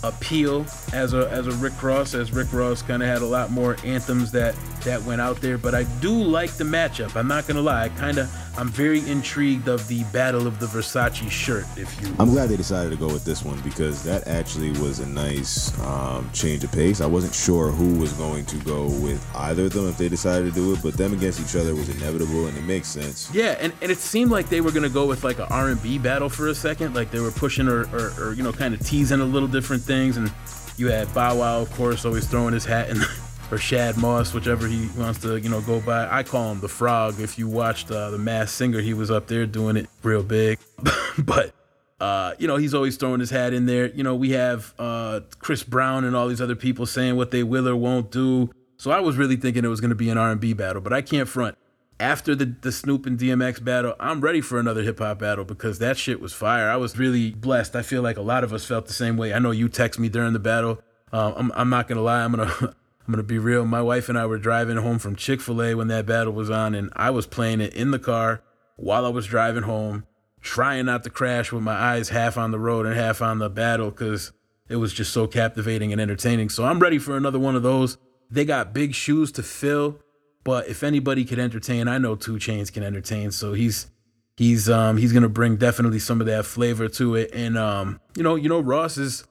appeal 0.02 0.66
as 0.92 1.14
a 1.14 1.28
as 1.30 1.46
a 1.46 1.52
Rick 1.52 1.82
Ross, 1.82 2.14
as 2.14 2.32
Rick 2.32 2.52
Ross 2.52 2.82
kind 2.82 3.02
of 3.02 3.08
had 3.08 3.22
a 3.22 3.26
lot 3.26 3.50
more 3.50 3.76
anthems 3.84 4.30
that 4.32 4.54
that 4.84 5.02
went 5.02 5.20
out 5.20 5.40
there. 5.40 5.58
But 5.58 5.74
I 5.74 5.84
do 6.00 6.12
like 6.12 6.52
the 6.52 6.64
matchup. 6.64 7.16
I'm 7.16 7.28
not 7.28 7.46
gonna 7.46 7.62
lie. 7.62 7.84
I 7.84 7.88
kind 7.90 8.18
of 8.18 8.30
I'm 8.58 8.68
very 8.68 9.00
intrigued 9.08 9.68
of 9.68 9.86
the 9.86 10.04
battle 10.04 10.46
of 10.46 10.58
the 10.58 10.66
Versace 10.66 11.30
shirt. 11.30 11.66
If 11.76 12.00
you, 12.00 12.14
I'm 12.18 12.30
glad 12.30 12.48
they 12.48 12.56
decided 12.56 12.90
to 12.90 12.96
go 12.96 13.06
with 13.06 13.25
this 13.25 13.44
one 13.44 13.60
because 13.60 14.02
that 14.04 14.26
actually 14.26 14.70
was 14.70 15.00
a 15.00 15.06
nice 15.06 15.78
um, 15.80 16.30
change 16.32 16.64
of 16.64 16.72
pace. 16.72 17.02
I 17.02 17.06
wasn't 17.06 17.34
sure 17.34 17.70
who 17.70 17.98
was 17.98 18.12
going 18.14 18.46
to 18.46 18.56
go 18.58 18.86
with 18.86 19.25
either 19.36 19.64
of 19.66 19.72
them 19.75 19.88
if 19.88 19.98
they 19.98 20.08
decided 20.08 20.54
to 20.54 20.54
do 20.54 20.72
it, 20.72 20.82
but 20.82 20.94
them 20.94 21.12
against 21.12 21.40
each 21.40 21.54
other 21.54 21.75
was 21.75 21.88
inevitable 21.90 22.46
and 22.46 22.56
it 22.56 22.62
makes 22.62 22.88
sense. 22.88 23.32
Yeah, 23.34 23.56
and, 23.60 23.75
and 23.82 23.90
it 23.90 23.98
seemed 23.98 24.30
like 24.30 24.48
they 24.48 24.62
were 24.62 24.70
gonna 24.70 24.88
go 24.88 25.06
with 25.06 25.22
like 25.22 25.38
an 25.38 25.46
R&B 25.50 25.98
battle 25.98 26.30
for 26.30 26.48
a 26.48 26.54
second, 26.54 26.94
like 26.94 27.10
they 27.10 27.20
were 27.20 27.30
pushing 27.30 27.68
or, 27.68 27.82
or, 27.94 28.12
or 28.18 28.32
you 28.32 28.42
know 28.42 28.52
kind 28.52 28.72
of 28.72 28.80
teasing 28.80 29.20
a 29.20 29.25
little 29.25 29.48
different 29.48 29.82
things, 29.82 30.16
and 30.16 30.32
you 30.78 30.88
had 30.88 31.12
Bow 31.12 31.36
Wow, 31.36 31.60
of 31.60 31.70
course, 31.72 32.04
always 32.04 32.26
throwing 32.26 32.54
his 32.54 32.64
hat 32.64 32.88
in. 32.88 33.02
Or 33.50 33.58
Shad 33.58 33.96
Moss, 33.96 34.34
whichever 34.34 34.66
he 34.66 34.88
wants 34.96 35.20
to, 35.20 35.36
you 35.36 35.48
know, 35.48 35.60
go 35.60 35.80
by. 35.80 36.08
I 36.10 36.22
call 36.22 36.52
him 36.52 36.60
the 36.60 36.68
Frog. 36.68 37.20
If 37.20 37.38
you 37.38 37.48
watched 37.48 37.90
uh, 37.90 38.10
the 38.10 38.18
Masked 38.18 38.56
Singer, 38.56 38.80
he 38.80 38.94
was 38.94 39.10
up 39.10 39.26
there 39.26 39.46
doing 39.46 39.76
it 39.76 39.88
real 40.02 40.22
big. 40.22 40.58
but 41.18 41.52
uh, 42.00 42.34
you 42.38 42.46
know, 42.46 42.56
he's 42.56 42.74
always 42.74 42.96
throwing 42.96 43.20
his 43.20 43.30
hat 43.30 43.52
in 43.52 43.66
there. 43.66 43.86
You 43.86 44.02
know, 44.02 44.14
we 44.14 44.30
have 44.30 44.74
uh, 44.78 45.20
Chris 45.38 45.62
Brown 45.62 46.04
and 46.04 46.14
all 46.14 46.28
these 46.28 46.40
other 46.40 46.56
people 46.56 46.86
saying 46.86 47.16
what 47.16 47.30
they 47.30 47.42
will 47.42 47.68
or 47.68 47.76
won't 47.76 48.10
do. 48.10 48.50
So 48.76 48.90
I 48.90 49.00
was 49.00 49.16
really 49.16 49.36
thinking 49.36 49.64
it 49.64 49.68
was 49.68 49.80
going 49.80 49.90
to 49.90 49.96
be 49.96 50.10
an 50.10 50.18
R&B 50.18 50.52
battle, 50.52 50.82
but 50.82 50.92
I 50.92 51.00
can't 51.00 51.28
front. 51.28 51.56
After 51.98 52.34
the, 52.34 52.44
the 52.60 52.70
Snoop 52.70 53.06
and 53.06 53.18
DMX 53.18 53.64
battle, 53.64 53.94
I'm 53.98 54.20
ready 54.20 54.42
for 54.42 54.60
another 54.60 54.82
hip 54.82 54.98
hop 54.98 55.18
battle 55.18 55.46
because 55.46 55.78
that 55.78 55.96
shit 55.96 56.20
was 56.20 56.34
fire. 56.34 56.68
I 56.68 56.76
was 56.76 56.98
really 56.98 57.30
blessed. 57.30 57.75
I 57.75 57.80
feel 57.80 58.02
like 58.02 58.18
a 58.18 58.23
lot 58.23 58.44
of 58.44 58.52
us 58.52 58.66
felt 58.66 58.86
the 58.86 58.92
same 58.92 59.16
way. 59.16 59.32
I 59.32 59.38
know 59.38 59.50
you 59.50 59.71
text 59.71 59.99
me 59.99 60.10
during 60.10 60.34
the 60.34 60.38
battle. 60.38 60.82
Uh, 61.10 61.32
I'm, 61.34 61.50
I'm 61.54 61.71
not 61.71 61.88
gonna 61.88 62.02
lie. 62.02 62.23
I'm 62.23 62.32
gonna 62.32 62.75
I'm 63.06 63.12
gonna 63.12 63.23
be 63.23 63.38
real. 63.38 63.64
My 63.64 63.82
wife 63.82 64.08
and 64.08 64.19
I 64.19 64.26
were 64.26 64.38
driving 64.38 64.78
home 64.78 64.99
from 64.99 65.14
Chick 65.14 65.40
Fil 65.40 65.62
A 65.62 65.75
when 65.75 65.88
that 65.88 66.06
battle 66.06 66.32
was 66.32 66.50
on, 66.50 66.75
and 66.75 66.90
I 66.97 67.10
was 67.10 67.26
playing 67.26 67.60
it 67.60 67.73
in 67.75 67.92
the 67.92 68.00
car 68.00 68.42
while 68.76 69.06
I 69.06 69.10
was 69.10 69.26
driving 69.26 69.62
home, 69.62 70.06
trying 70.40 70.86
not 70.86 71.04
to 71.04 71.10
crash 71.10 71.52
with 71.52 71.62
my 71.62 71.75
eyes 71.75 72.08
half 72.08 72.36
on 72.36 72.50
the 72.50 72.58
road 72.58 72.84
and 72.84 72.97
half 72.97 73.23
on 73.23 73.38
the 73.38 73.49
battle 73.49 73.90
because 73.90 74.32
it 74.69 74.76
was 74.76 74.92
just 74.92 75.12
so 75.12 75.28
captivating 75.28 75.92
and 75.92 76.00
entertaining. 76.00 76.49
So 76.49 76.64
I'm 76.64 76.80
ready 76.80 76.99
for 76.99 77.16
another 77.16 77.38
one 77.38 77.54
of 77.54 77.62
those. 77.62 77.97
They 78.28 78.45
got 78.45 78.75
big 78.75 78.92
shoes 78.92 79.30
to 79.32 79.42
fill, 79.45 80.00
but 80.42 80.66
if 80.66 80.82
anybody 80.82 81.25
could 81.25 81.38
entertain, 81.38 81.86
I 81.86 81.99
know 81.99 82.16
2 82.16 82.34
Chainz 82.34 82.73
can 82.73 82.82
entertain. 82.82 83.30
So 83.30 83.52
he's 83.52 83.88
he's 84.36 84.69
um 84.69 84.97
he's 84.97 85.12
gonna 85.12 85.28
bring 85.28 85.56
definitely 85.56 86.00
some 86.00 86.21
of 86.21 86.26
that 86.26 86.45
flavor 86.45 86.88
to 86.88 87.14
it. 87.14 87.30
And 87.32 87.56
um 87.56 88.00
you 88.16 88.25
know 88.25 88.34
you 88.34 88.49
know 88.49 88.58
Ross 88.58 88.99
is 88.99 89.25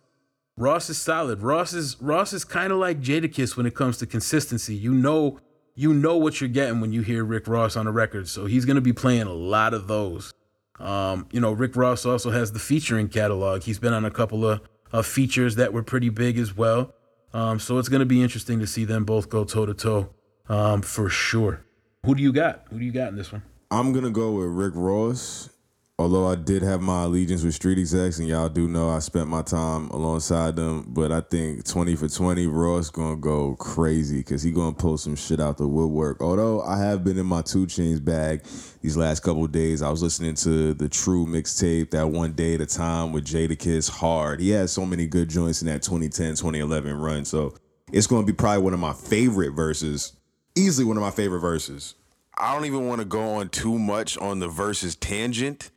Ross 0.58 0.90
is 0.90 0.98
solid. 0.98 1.42
Ross 1.42 1.74
is 1.74 2.02
Ross 2.02 2.32
is 2.32 2.46
kind 2.46 2.72
of 2.72 2.78
like 2.78 3.02
Jadakiss 3.02 3.58
when 3.58 3.66
it 3.66 3.76
comes 3.76 3.98
to 3.98 4.06
consistency. 4.06 4.74
You 4.74 4.94
know, 4.94 5.38
you 5.76 5.94
know 5.94 6.16
what 6.16 6.40
you're 6.40 6.48
getting 6.48 6.80
when 6.80 6.94
you 6.94 7.02
hear 7.02 7.26
Rick 7.26 7.50
Ross 7.50 7.76
on 7.76 7.88
a 7.88 7.92
record. 7.92 8.30
So 8.30 8.46
he's 8.46 8.64
gonna 8.64 8.80
be 8.80 8.94
playing 8.94 9.24
a 9.24 9.34
lot 9.34 9.74
of 9.74 9.88
those. 9.88 10.34
Um, 10.80 11.28
you 11.32 11.42
know, 11.42 11.52
Rick 11.52 11.76
Ross 11.76 12.06
also 12.06 12.32
has 12.32 12.54
the 12.54 12.60
featuring 12.60 13.10
catalog. 13.10 13.64
He's 13.64 13.80
been 13.80 13.92
on 13.94 14.06
a 14.06 14.12
couple 14.12 14.46
of, 14.48 14.62
of 14.94 15.06
features 15.06 15.58
that 15.58 15.74
were 15.74 15.84
pretty 15.84 16.08
big 16.08 16.38
as 16.38 16.56
well. 16.56 16.94
Um, 17.34 17.60
so 17.60 17.78
it's 17.78 17.90
gonna 17.90 18.06
be 18.06 18.24
interesting 18.24 18.60
to 18.60 18.68
see 18.68 18.86
them 18.86 19.04
both 19.04 19.30
go 19.30 19.44
toe 19.44 19.66
to 19.66 19.74
toe, 19.74 20.82
for 20.84 21.10
sure. 21.10 21.66
Who 22.06 22.16
do 22.16 22.24
you 22.24 22.32
got? 22.32 22.64
Who 22.70 22.80
do 22.80 22.86
you 22.86 22.94
got 22.94 23.10
in 23.10 23.18
this 23.18 23.34
one? 23.34 23.44
I'm 23.72 23.92
gonna 23.92 24.10
go 24.10 24.32
with 24.32 24.48
Rick 24.48 24.74
Ross 24.78 25.50
although 25.98 26.28
I 26.28 26.36
did 26.36 26.62
have 26.62 26.82
my 26.82 27.04
allegiance 27.04 27.44
with 27.44 27.56
street 27.56 27.78
execs, 27.78 28.20
and 28.20 28.28
y'all 28.28 28.50
do 28.50 28.68
know 28.68 28.90
I 28.90 29.00
spent 29.00 29.30
my 29.30 29.42
time 29.42 29.90
alongside 29.90 30.56
them, 30.56 30.86
but 30.90 31.12
I 31.12 31.22
think 31.22 31.66
20 31.66 31.96
for 31.96 32.10
20, 32.10 32.48
Ross 32.48 32.90
gonna 32.90 33.16
go 33.16 33.56
crazy 33.56 34.18
because 34.18 34.44
he 34.44 34.52
gonna 34.52 34.76
pull 34.76 34.98
some 34.98 35.16
shit 35.16 35.40
out 35.40 35.58
the 35.58 35.68
woodwork. 35.68 36.22
Although 36.22 36.62
I 36.62 36.78
have 36.80 37.04
been 37.04 37.18
in 37.18 37.26
my 37.26 37.42
2 37.42 37.66
Chainz 37.66 38.04
bag 38.04 38.44
these 38.82 38.98
last 38.98 39.22
couple 39.22 39.48
days. 39.48 39.82
I 39.82 39.90
was 39.90 40.04
listening 40.04 40.36
to 40.36 40.74
the 40.74 40.90
True 40.90 41.26
mixtape, 41.26 41.92
that 41.92 42.10
one 42.10 42.34
day 42.34 42.56
at 42.56 42.62
a 42.62 42.66
time 42.66 43.14
with 43.14 43.26
Jadakiss 43.26 43.90
hard. 43.90 44.42
He 44.42 44.50
had 44.50 44.70
so 44.70 44.86
many 44.86 45.08
good 45.08 45.30
joints 45.30 45.62
in 45.62 45.68
that 45.68 45.82
2010, 45.82 46.36
2011 46.36 46.94
run. 46.94 47.24
So 47.24 47.56
it's 47.94 48.08
gonna 48.08 48.28
be 48.28 48.34
probably 48.34 48.64
one 48.64 48.74
of 48.74 48.80
my 48.80 48.94
favorite 48.94 49.52
verses, 49.52 50.12
easily 50.56 50.86
one 50.86 50.98
of 50.98 51.04
my 51.04 51.12
favorite 51.12 51.40
verses. 51.40 51.96
I 52.38 52.54
don't 52.54 52.66
even 52.66 52.86
want 52.86 53.00
to 53.00 53.06
go 53.06 53.36
on 53.36 53.48
too 53.48 53.80
much 53.80 54.18
on 54.18 54.40
the 54.40 54.50
verses 54.50 54.98
tangent 54.98 55.72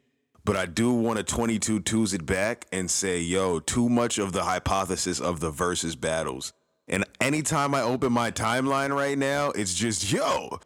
but 0.49 0.57
I 0.57 0.65
do 0.65 0.95
want 0.95 1.19
to 1.19 1.23
22 1.23 1.81
twos 1.81 2.15
it 2.15 2.25
back 2.25 2.65
and 2.73 2.91
say, 2.91 3.21
yo, 3.21 3.61
too 3.61 3.91
much 3.91 4.17
of 4.17 4.33
the 4.33 4.45
hypothesis 4.45 5.21
of 5.21 5.41
the 5.41 5.51
versus 5.51 5.95
battles. 5.95 6.55
And 6.89 7.05
anytime 7.21 7.75
I 7.75 7.83
open 7.83 8.15
my 8.15 8.31
timeline 8.31 8.97
right 8.97 9.19
now, 9.19 9.51
it's 9.51 9.75
just, 9.75 10.11
yo, 10.11 10.59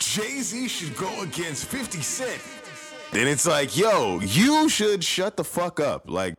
Jay 0.00 0.40
Z 0.40 0.66
should 0.66 0.96
go 0.96 1.22
against 1.22 1.66
50 1.66 2.02
Cent. 2.02 2.42
Then 3.12 3.28
it's 3.28 3.46
like, 3.46 3.76
yo, 3.76 4.18
you 4.18 4.68
should 4.68 5.04
shut 5.04 5.36
the 5.36 5.44
fuck 5.44 5.78
up. 5.78 6.10
Like, 6.10 6.34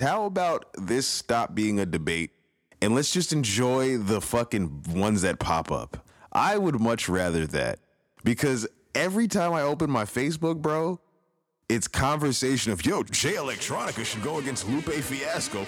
how 0.00 0.24
about 0.24 0.66
this 0.76 1.06
stop 1.06 1.54
being 1.54 1.78
a 1.78 1.86
debate 1.86 2.32
and 2.82 2.96
let's 2.96 3.12
just 3.12 3.32
enjoy 3.32 3.98
the 3.98 4.20
fucking 4.20 4.82
ones 4.88 5.22
that 5.22 5.38
pop 5.38 5.70
up? 5.70 6.04
I 6.32 6.58
would 6.58 6.80
much 6.80 7.08
rather 7.08 7.46
that 7.46 7.78
because 8.24 8.66
every 8.96 9.28
time 9.28 9.52
I 9.52 9.62
open 9.62 9.92
my 9.92 10.06
Facebook, 10.06 10.60
bro, 10.60 10.98
it's 11.68 11.88
conversation 11.88 12.72
of 12.72 12.84
yo, 12.84 13.02
Jay 13.04 13.34
Electronica 13.34 14.04
should 14.04 14.22
go 14.22 14.38
against 14.38 14.68
Lupe 14.68 14.90
Fiasco. 14.90 15.64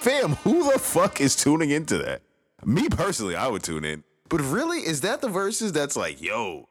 Fam, 0.00 0.32
who 0.36 0.70
the 0.70 0.78
fuck 0.78 1.20
is 1.20 1.34
tuning 1.34 1.70
into 1.70 1.98
that? 1.98 2.22
Me 2.64 2.88
personally, 2.88 3.36
I 3.36 3.48
would 3.48 3.62
tune 3.62 3.84
in. 3.84 4.04
But 4.28 4.40
really, 4.40 4.78
is 4.78 5.02
that 5.02 5.20
the 5.20 5.28
verses 5.28 5.72
that's 5.72 5.96
like, 5.96 6.20
yo, 6.20 6.68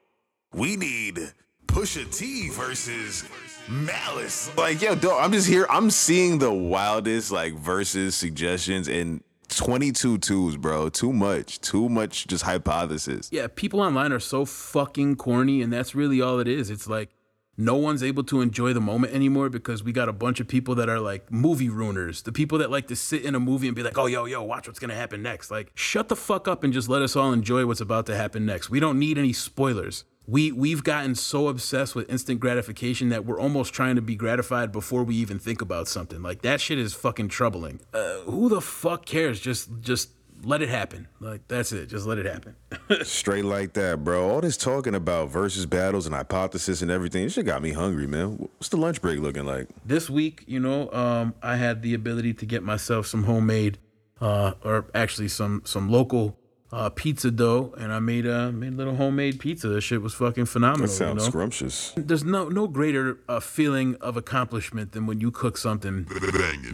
we 0.53 0.75
need 0.75 1.19
Pusha 1.67 2.15
T 2.15 2.49
versus 2.49 3.23
Malice? 3.67 4.55
Like, 4.57 4.81
yo, 4.81 4.95
dog, 4.95 5.23
I'm 5.23 5.31
just 5.31 5.47
here. 5.47 5.65
I'm 5.69 5.89
seeing 5.89 6.39
the 6.39 6.53
wildest 6.53 7.31
like 7.31 7.53
verses 7.53 8.15
suggestions 8.15 8.87
and 8.87 9.23
22 9.49 10.17
twos, 10.19 10.57
bro. 10.57 10.89
Too 10.89 11.13
much. 11.13 11.59
Too 11.61 11.89
much 11.89 12.27
just 12.27 12.43
hypothesis. 12.43 13.29
Yeah, 13.31 13.47
people 13.53 13.81
online 13.81 14.11
are 14.11 14.19
so 14.19 14.45
fucking 14.45 15.15
corny, 15.17 15.61
and 15.61 15.71
that's 15.71 15.95
really 15.95 16.21
all 16.21 16.39
it 16.39 16.47
is. 16.47 16.69
It's 16.69 16.87
like 16.87 17.09
no 17.57 17.75
one's 17.75 18.01
able 18.01 18.23
to 18.23 18.41
enjoy 18.41 18.73
the 18.73 18.81
moment 18.81 19.13
anymore 19.13 19.49
because 19.49 19.83
we 19.83 19.91
got 19.91 20.09
a 20.09 20.13
bunch 20.13 20.39
of 20.39 20.47
people 20.47 20.75
that 20.75 20.89
are 20.89 20.99
like 20.99 21.31
movie 21.31 21.69
ruiners. 21.69 22.23
The 22.23 22.31
people 22.31 22.57
that 22.59 22.71
like 22.71 22.87
to 22.87 22.95
sit 22.95 23.23
in 23.23 23.35
a 23.35 23.39
movie 23.39 23.67
and 23.67 23.75
be 23.75 23.83
like, 23.83 23.97
oh, 23.97 24.07
yo, 24.07 24.25
yo, 24.25 24.41
watch 24.43 24.67
what's 24.67 24.79
gonna 24.79 24.95
happen 24.95 25.21
next. 25.21 25.51
Like, 25.51 25.71
shut 25.75 26.09
the 26.09 26.15
fuck 26.15 26.47
up 26.47 26.63
and 26.63 26.73
just 26.73 26.89
let 26.89 27.01
us 27.01 27.15
all 27.15 27.31
enjoy 27.31 27.65
what's 27.65 27.81
about 27.81 28.05
to 28.07 28.15
happen 28.15 28.45
next. 28.45 28.69
We 28.69 28.79
don't 28.79 28.97
need 28.97 29.17
any 29.17 29.33
spoilers. 29.33 30.05
We 30.25 30.51
we've 30.53 30.83
gotten 30.83 31.15
so 31.15 31.49
obsessed 31.49 31.95
with 31.95 32.09
instant 32.09 32.39
gratification 32.39 33.09
that 33.09 33.25
we're 33.25 33.39
almost 33.39 33.73
trying 33.73 33.97
to 33.97 34.01
be 34.01 34.15
gratified 34.15 34.71
before 34.71 35.03
we 35.03 35.15
even 35.15 35.37
think 35.37 35.61
about 35.61 35.87
something. 35.89 36.21
Like 36.21 36.41
that 36.43 36.61
shit 36.61 36.79
is 36.79 36.93
fucking 36.93 37.27
troubling. 37.27 37.81
Uh, 37.93 38.19
who 38.21 38.47
the 38.47 38.61
fuck 38.61 39.05
cares? 39.05 39.41
Just 39.41 39.69
just 39.81 40.09
let 40.43 40.61
it 40.61 40.69
happen. 40.69 41.07
Like 41.19 41.47
that's 41.47 41.71
it. 41.71 41.87
Just 41.87 42.05
let 42.05 42.17
it 42.17 42.25
happen. 42.25 42.55
Straight 43.03 43.45
like 43.45 43.73
that, 43.73 44.03
bro. 44.03 44.29
All 44.29 44.41
this 44.41 44.57
talking 44.57 44.95
about 44.95 45.29
versus 45.29 45.65
battles 45.65 46.05
and 46.05 46.15
hypothesis 46.15 46.81
and 46.81 46.91
everything, 46.91 47.23
this 47.23 47.33
shit 47.33 47.45
got 47.45 47.61
me 47.61 47.71
hungry, 47.71 48.07
man. 48.07 48.37
What's 48.57 48.69
the 48.69 48.77
lunch 48.77 49.01
break 49.01 49.19
looking 49.19 49.45
like? 49.45 49.67
This 49.85 50.09
week, 50.09 50.43
you 50.47 50.59
know, 50.59 50.91
um, 50.91 51.33
I 51.41 51.55
had 51.55 51.81
the 51.81 51.93
ability 51.93 52.33
to 52.35 52.45
get 52.45 52.63
myself 52.63 53.07
some 53.07 53.23
homemade, 53.23 53.77
uh, 54.21 54.53
or 54.63 54.85
actually 54.93 55.27
some 55.27 55.61
some 55.65 55.89
local 55.89 56.37
uh, 56.73 56.89
pizza 56.89 57.29
dough, 57.29 57.73
and 57.77 57.93
I 57.93 57.99
made 57.99 58.25
a 58.25 58.51
made 58.51 58.73
a 58.73 58.75
little 58.75 58.95
homemade 58.95 59.39
pizza. 59.39 59.67
That 59.67 59.81
shit 59.81 60.01
was 60.01 60.15
fucking 60.15 60.45
phenomenal. 60.45 60.87
That 60.87 60.93
sounds 60.93 61.21
you 61.21 61.25
know? 61.25 61.29
scrumptious. 61.29 61.93
There's 61.95 62.23
no 62.23 62.49
no 62.49 62.67
greater 62.67 63.19
uh, 63.29 63.39
feeling 63.39 63.95
of 64.01 64.17
accomplishment 64.17 64.91
than 64.93 65.05
when 65.05 65.21
you 65.21 65.31
cook 65.31 65.57
something. 65.57 66.07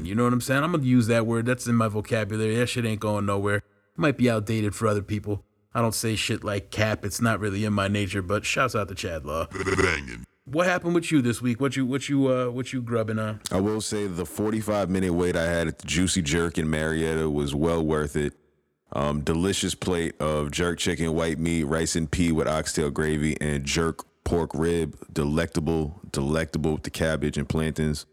You 0.02 0.16
know 0.16 0.24
what 0.24 0.34
I'm 0.34 0.42
saying? 0.42 0.64
I'm 0.64 0.72
gonna 0.72 0.84
use 0.84 1.08
that 1.08 1.26
word. 1.26 1.46
That's 1.46 1.68
in 1.68 1.76
my 1.76 1.88
vocabulary. 1.88 2.56
That 2.56 2.68
shit 2.68 2.86
ain't 2.86 3.02
going 3.02 3.26
nowhere. 3.26 3.58
It 3.58 3.64
might 3.98 4.18
be 4.18 4.30
outdated 4.30 4.74
for 4.74 4.88
other 4.88 5.02
people. 5.02 5.44
I 5.74 5.82
don't 5.82 5.94
say 5.94 6.16
shit 6.16 6.44
like 6.44 6.72
cap. 6.72 7.04
It's 7.04 7.22
not 7.22 7.40
really 7.40 7.66
in 7.66 7.74
my 7.74 7.88
nature. 7.88 8.22
But 8.22 8.46
shouts 8.46 8.76
out 8.76 8.88
to 8.88 8.96
Chad 8.96 9.26
Law. 9.26 9.48
What 10.46 10.66
happened 10.66 10.96
with 10.96 11.12
you 11.12 11.22
this 11.22 11.44
week? 11.44 11.62
What 11.62 11.76
you 11.76 11.86
what 11.86 12.10
you 12.10 12.28
uh 12.28 12.48
what 12.48 12.74
you 12.74 12.82
grubbing 12.82 13.20
on? 13.20 13.40
I 13.52 13.60
will 13.60 13.82
say 13.82 14.08
the 14.08 14.26
45 14.26 14.90
minute 14.90 15.14
wait 15.14 15.36
I 15.36 15.44
had 15.44 15.68
at 15.68 15.78
the 15.78 15.86
Juicy 15.86 16.24
Jerk 16.24 16.58
in 16.58 16.68
Marietta 16.68 17.30
was 17.30 17.54
well 17.54 17.86
worth 17.86 18.16
it. 18.16 18.34
Um, 18.92 19.22
delicious 19.22 19.76
plate 19.76 20.20
of 20.20 20.52
jerk 20.52 20.80
chicken, 20.80 21.14
white 21.14 21.40
meat, 21.40 21.66
rice 21.66 21.96
and 21.96 22.10
pea 22.10 22.32
with 22.32 22.48
oxtail 22.48 22.90
gravy, 22.90 23.38
and 23.40 23.64
jerk 23.64 24.06
pork 24.24 24.52
rib. 24.54 24.98
Delectable, 25.12 26.00
delectable 26.12 26.74
with 26.74 26.84
the 26.84 26.90
cabbage 26.90 27.38
and 27.38 27.48
plantains. 27.48 28.06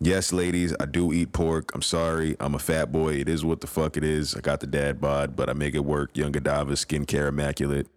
Yes, 0.00 0.32
ladies, 0.32 0.74
I 0.78 0.86
do 0.86 1.12
eat 1.12 1.32
pork. 1.32 1.74
I'm 1.74 1.82
sorry. 1.82 2.36
I'm 2.38 2.54
a 2.54 2.58
fat 2.60 2.92
boy. 2.92 3.14
It 3.14 3.28
is 3.28 3.44
what 3.44 3.60
the 3.60 3.66
fuck 3.66 3.96
it 3.96 4.04
is. 4.04 4.36
I 4.36 4.40
got 4.40 4.60
the 4.60 4.66
dad 4.68 5.00
bod, 5.00 5.34
but 5.34 5.50
I 5.50 5.54
make 5.54 5.74
it 5.74 5.84
work. 5.84 6.16
Young 6.16 6.30
Godiva, 6.30 6.74
skincare 6.74 7.26
immaculate. 7.28 7.88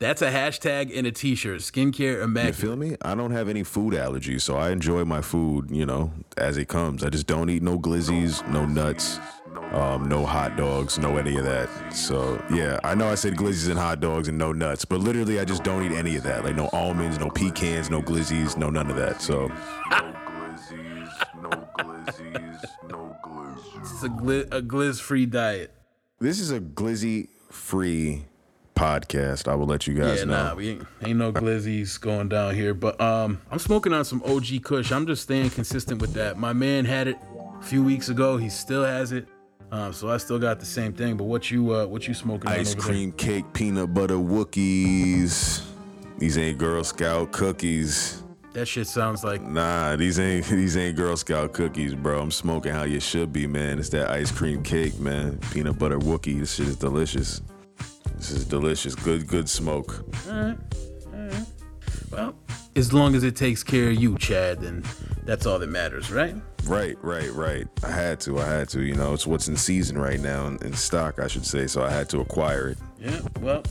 That's 0.00 0.20
a 0.20 0.30
hashtag 0.32 0.90
in 0.90 1.06
a 1.06 1.12
t-shirt. 1.12 1.60
Skincare 1.60 2.22
immaculate. 2.22 2.24
You 2.24 2.24
immaculate. 2.24 2.56
feel 2.56 2.76
me? 2.76 2.96
I 3.02 3.14
don't 3.14 3.30
have 3.30 3.48
any 3.48 3.62
food 3.62 3.94
allergies, 3.94 4.40
so 4.40 4.56
I 4.56 4.70
enjoy 4.70 5.04
my 5.04 5.20
food, 5.20 5.70
you 5.70 5.86
know, 5.86 6.12
as 6.36 6.56
it 6.56 6.66
comes. 6.66 7.04
I 7.04 7.10
just 7.10 7.28
don't 7.28 7.48
eat 7.48 7.62
no 7.62 7.78
glizzies, 7.78 8.46
no 8.48 8.66
nuts, 8.66 9.20
um, 9.72 10.08
no 10.08 10.24
hot 10.24 10.56
dogs, 10.56 10.98
no 10.98 11.16
any 11.16 11.36
of 11.36 11.44
that. 11.44 11.68
So 11.94 12.42
yeah, 12.52 12.78
I 12.84 12.94
know 12.94 13.08
I 13.08 13.14
said 13.14 13.34
glizzies 13.36 13.68
and 13.68 13.78
hot 13.78 14.00
dogs 14.00 14.28
and 14.28 14.38
no 14.38 14.52
nuts, 14.52 14.84
but 14.84 15.00
literally 15.00 15.40
I 15.40 15.44
just 15.44 15.62
don't 15.64 15.82
eat 15.84 15.96
any 15.96 16.16
of 16.16 16.22
that. 16.24 16.44
Like 16.44 16.56
no 16.56 16.68
almonds, 16.72 17.18
no 17.18 17.30
pecans, 17.30 17.90
no 17.90 18.02
glizzies, 18.02 18.56
no 18.56 18.70
none 18.70 18.90
of 18.90 18.96
that. 18.96 19.20
So 19.22 19.48
No 19.90 20.14
glizzies, 20.26 21.08
no 21.42 21.50
glizzies, 21.78 22.64
no 22.88 23.16
glizzies. 23.24 23.80
It's 23.80 24.02
a, 24.02 24.08
gli- 24.08 24.48
a 24.50 24.62
glizz-free 24.62 25.26
diet. 25.26 25.72
this 26.20 26.40
is 26.40 26.50
a 26.50 26.60
glizzy 26.60 27.28
free 27.50 28.24
podcast. 28.74 29.46
I 29.46 29.54
will 29.54 29.66
let 29.66 29.86
you 29.86 29.94
guys 29.94 30.24
know. 30.24 30.32
Yeah, 30.32 30.38
know. 30.38 30.48
nah, 30.48 30.54
we 30.54 30.68
ain't, 30.70 30.86
ain't 31.02 31.18
no 31.18 31.32
glizzies 31.32 32.00
going 32.00 32.28
down 32.28 32.54
here. 32.54 32.74
But 32.74 33.00
um, 33.00 33.40
I'm 33.50 33.58
smoking 33.60 33.92
on 33.92 34.04
some 34.04 34.22
OG 34.24 34.62
Kush. 34.64 34.90
I'm 34.90 35.06
just 35.06 35.22
staying 35.22 35.50
consistent 35.50 36.00
with 36.00 36.14
that. 36.14 36.38
My 36.38 36.52
man 36.52 36.84
had 36.84 37.06
it 37.08 37.16
a 37.60 37.62
few 37.62 37.84
weeks 37.84 38.08
ago. 38.08 38.36
He 38.36 38.48
still 38.48 38.84
has 38.84 39.12
it. 39.12 39.28
Um, 39.74 39.92
so 39.92 40.08
I 40.08 40.18
still 40.18 40.38
got 40.38 40.60
the 40.60 40.66
same 40.66 40.92
thing. 40.92 41.16
But 41.16 41.24
what 41.24 41.50
you 41.50 41.74
uh, 41.74 41.86
what 41.86 42.06
you 42.06 42.14
smoking 42.14 42.48
Ice 42.48 42.76
cream 42.76 43.10
cake, 43.10 43.44
peanut 43.52 43.92
butter 43.92 44.14
Wookiees. 44.14 45.64
These 46.18 46.38
ain't 46.38 46.58
Girl 46.58 46.84
Scout 46.84 47.32
cookies. 47.32 48.22
That 48.52 48.66
shit 48.66 48.86
sounds 48.86 49.24
like 49.24 49.42
Nah, 49.42 49.96
these 49.96 50.20
ain't 50.20 50.46
these 50.48 50.76
ain't 50.76 50.96
Girl 50.96 51.16
Scout 51.16 51.54
cookies, 51.54 51.92
bro. 51.96 52.20
I'm 52.20 52.30
smoking 52.30 52.72
how 52.72 52.84
you 52.84 53.00
should 53.00 53.32
be, 53.32 53.48
man. 53.48 53.80
It's 53.80 53.88
that 53.88 54.10
ice 54.10 54.30
cream 54.30 54.62
cake, 54.62 55.00
man. 55.00 55.40
Peanut 55.50 55.76
butter 55.76 55.98
Wookie. 55.98 56.38
This 56.38 56.54
shit 56.54 56.68
is 56.68 56.76
delicious. 56.76 57.42
This 58.14 58.30
is 58.30 58.44
delicious. 58.44 58.94
Good, 58.94 59.26
good 59.26 59.48
smoke. 59.48 60.04
well, 62.12 62.36
as 62.76 62.92
long 62.92 63.16
as 63.16 63.24
it 63.24 63.34
takes 63.34 63.64
care 63.64 63.88
of 63.88 63.96
you, 63.96 64.16
Chad, 64.18 64.60
then 64.60 64.84
that's 65.24 65.46
all 65.46 65.58
that 65.58 65.68
matters, 65.68 66.12
right? 66.12 66.36
Right, 66.66 66.96
right, 67.02 67.32
right. 67.32 67.66
I 67.82 67.90
had 67.90 68.20
to. 68.20 68.38
I 68.38 68.46
had 68.46 68.68
to. 68.70 68.82
You 68.82 68.94
know, 68.94 69.12
it's 69.12 69.26
what's 69.26 69.48
in 69.48 69.56
season 69.56 69.98
right 69.98 70.20
now, 70.20 70.46
in, 70.46 70.58
in 70.62 70.72
stock, 70.74 71.18
I 71.18 71.26
should 71.26 71.46
say. 71.46 71.66
So 71.66 71.82
I 71.82 71.90
had 71.90 72.08
to 72.10 72.20
acquire 72.20 72.68
it. 72.68 72.78
Yeah. 72.98 73.20
Well, 73.40 73.62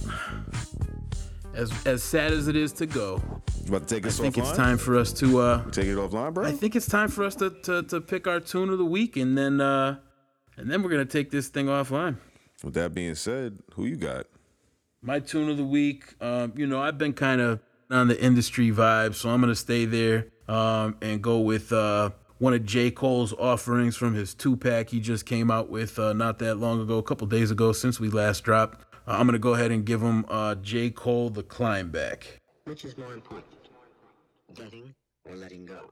as 1.53 1.71
as 1.85 2.03
sad 2.03 2.31
as 2.31 2.47
it 2.47 2.55
is 2.55 2.71
to 2.73 2.85
go, 2.85 3.21
You 3.63 3.69
about 3.69 3.87
to 3.87 3.95
take 3.95 4.05
I 4.05 4.09
think 4.09 4.35
offline? 4.35 4.39
it's 4.39 4.57
time 4.57 4.77
for 4.77 4.97
us 4.97 5.13
to 5.13 5.39
uh, 5.39 5.69
Take 5.71 5.85
it 5.87 5.97
offline, 5.97 6.33
bro. 6.33 6.45
I 6.45 6.51
think 6.51 6.75
it's 6.75 6.87
time 6.87 7.09
for 7.09 7.23
us 7.23 7.35
to, 7.35 7.49
to, 7.63 7.83
to 7.83 8.01
pick 8.01 8.27
our 8.27 8.39
tune 8.39 8.69
of 8.69 8.77
the 8.77 8.85
week, 8.85 9.17
and 9.17 9.37
then 9.37 9.61
uh, 9.61 9.97
and 10.57 10.69
then 10.69 10.83
we're 10.83 10.89
gonna 10.89 11.05
take 11.05 11.31
this 11.31 11.47
thing 11.47 11.67
offline. 11.67 12.17
With 12.63 12.73
that 12.75 12.93
being 12.93 13.15
said, 13.15 13.59
who 13.73 13.85
you 13.85 13.95
got? 13.97 14.25
My 15.01 15.19
tune 15.19 15.49
of 15.49 15.57
the 15.57 15.65
week, 15.65 16.15
um, 16.21 16.53
you 16.55 16.65
know, 16.65 16.81
I've 16.81 16.97
been 16.97 17.13
kind 17.13 17.41
of 17.41 17.59
on 17.91 18.07
the 18.07 18.21
industry 18.23 18.71
vibe, 18.71 19.15
so 19.15 19.29
I'm 19.29 19.41
gonna 19.41 19.55
stay 19.55 19.85
there 19.85 20.27
um, 20.47 20.95
and 21.01 21.21
go 21.21 21.39
with 21.39 21.71
uh, 21.73 22.11
one 22.43 22.53
of 22.53 22.65
J. 22.65 22.91
Cole's 22.91 23.31
offerings 23.39 23.95
from 23.95 24.15
his 24.15 24.33
two 24.33 24.57
pack 24.57 24.89
he 24.89 24.99
just 24.99 25.25
came 25.25 25.49
out 25.49 25.69
with 25.69 25.97
uh, 25.97 26.11
not 26.11 26.39
that 26.39 26.55
long 26.55 26.81
ago, 26.81 26.97
a 26.97 27.03
couple 27.03 27.25
days 27.25 27.51
ago 27.51 27.71
since 27.71 28.01
we 28.01 28.09
last 28.09 28.43
dropped. 28.43 28.81
Uh, 29.07 29.15
I'm 29.17 29.25
gonna 29.25 29.39
go 29.39 29.53
ahead 29.53 29.71
and 29.71 29.85
give 29.85 30.01
him 30.01 30.25
uh, 30.27 30.55
J. 30.55 30.89
Cole 30.89 31.29
the 31.29 31.43
climb 31.43 31.89
back. 31.89 32.41
Which 32.65 32.83
is 32.83 32.97
more 32.97 33.13
important, 33.13 33.45
getting 34.55 34.93
or 35.23 35.37
letting 35.37 35.65
go? 35.65 35.89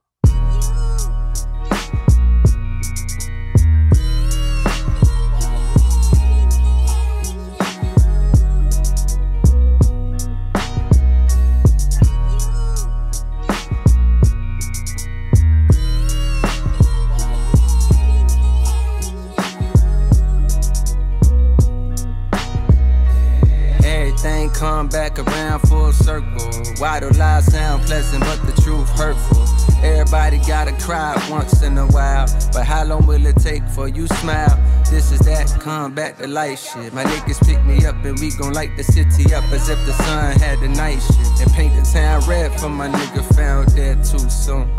Come 24.61 24.87
back 24.87 25.17
around 25.17 25.59
full 25.61 25.91
circle. 25.91 26.51
Why 26.77 26.99
do 26.99 27.09
lies 27.17 27.51
sound 27.51 27.81
pleasant, 27.87 28.23
but 28.23 28.45
the 28.45 28.61
truth 28.61 28.87
hurtful? 28.89 29.43
Everybody 29.83 30.37
gotta 30.47 30.71
cry 30.73 31.17
once 31.31 31.63
in 31.63 31.75
a 31.79 31.87
while, 31.87 32.27
but 32.53 32.63
how 32.63 32.83
long 32.83 33.07
will 33.07 33.25
it 33.25 33.37
take 33.37 33.67
for 33.69 33.87
you 33.87 34.05
smile? 34.05 34.55
This 34.87 35.11
is 35.11 35.19
that 35.21 35.49
come 35.59 35.95
back 35.95 36.19
to 36.19 36.27
light 36.27 36.59
shit. 36.59 36.93
My 36.93 37.03
niggas 37.03 37.43
pick 37.43 37.59
me 37.65 37.87
up 37.87 37.95
and 38.05 38.19
we 38.19 38.29
gon' 38.37 38.53
light 38.53 38.77
the 38.77 38.83
city 38.83 39.33
up 39.33 39.43
as 39.51 39.67
if 39.67 39.83
the 39.87 39.93
sun 39.93 40.39
had 40.39 40.59
the 40.59 40.69
night 40.69 40.99
shit. 40.99 41.41
And 41.41 41.51
paint 41.53 41.73
the 41.73 41.81
town 41.91 42.21
red 42.29 42.51
for 42.59 42.69
my 42.69 42.87
nigga 42.87 43.23
found 43.35 43.75
dead 43.75 44.05
too 44.05 44.29
soon. 44.29 44.69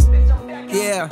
Yeah, 0.68 1.08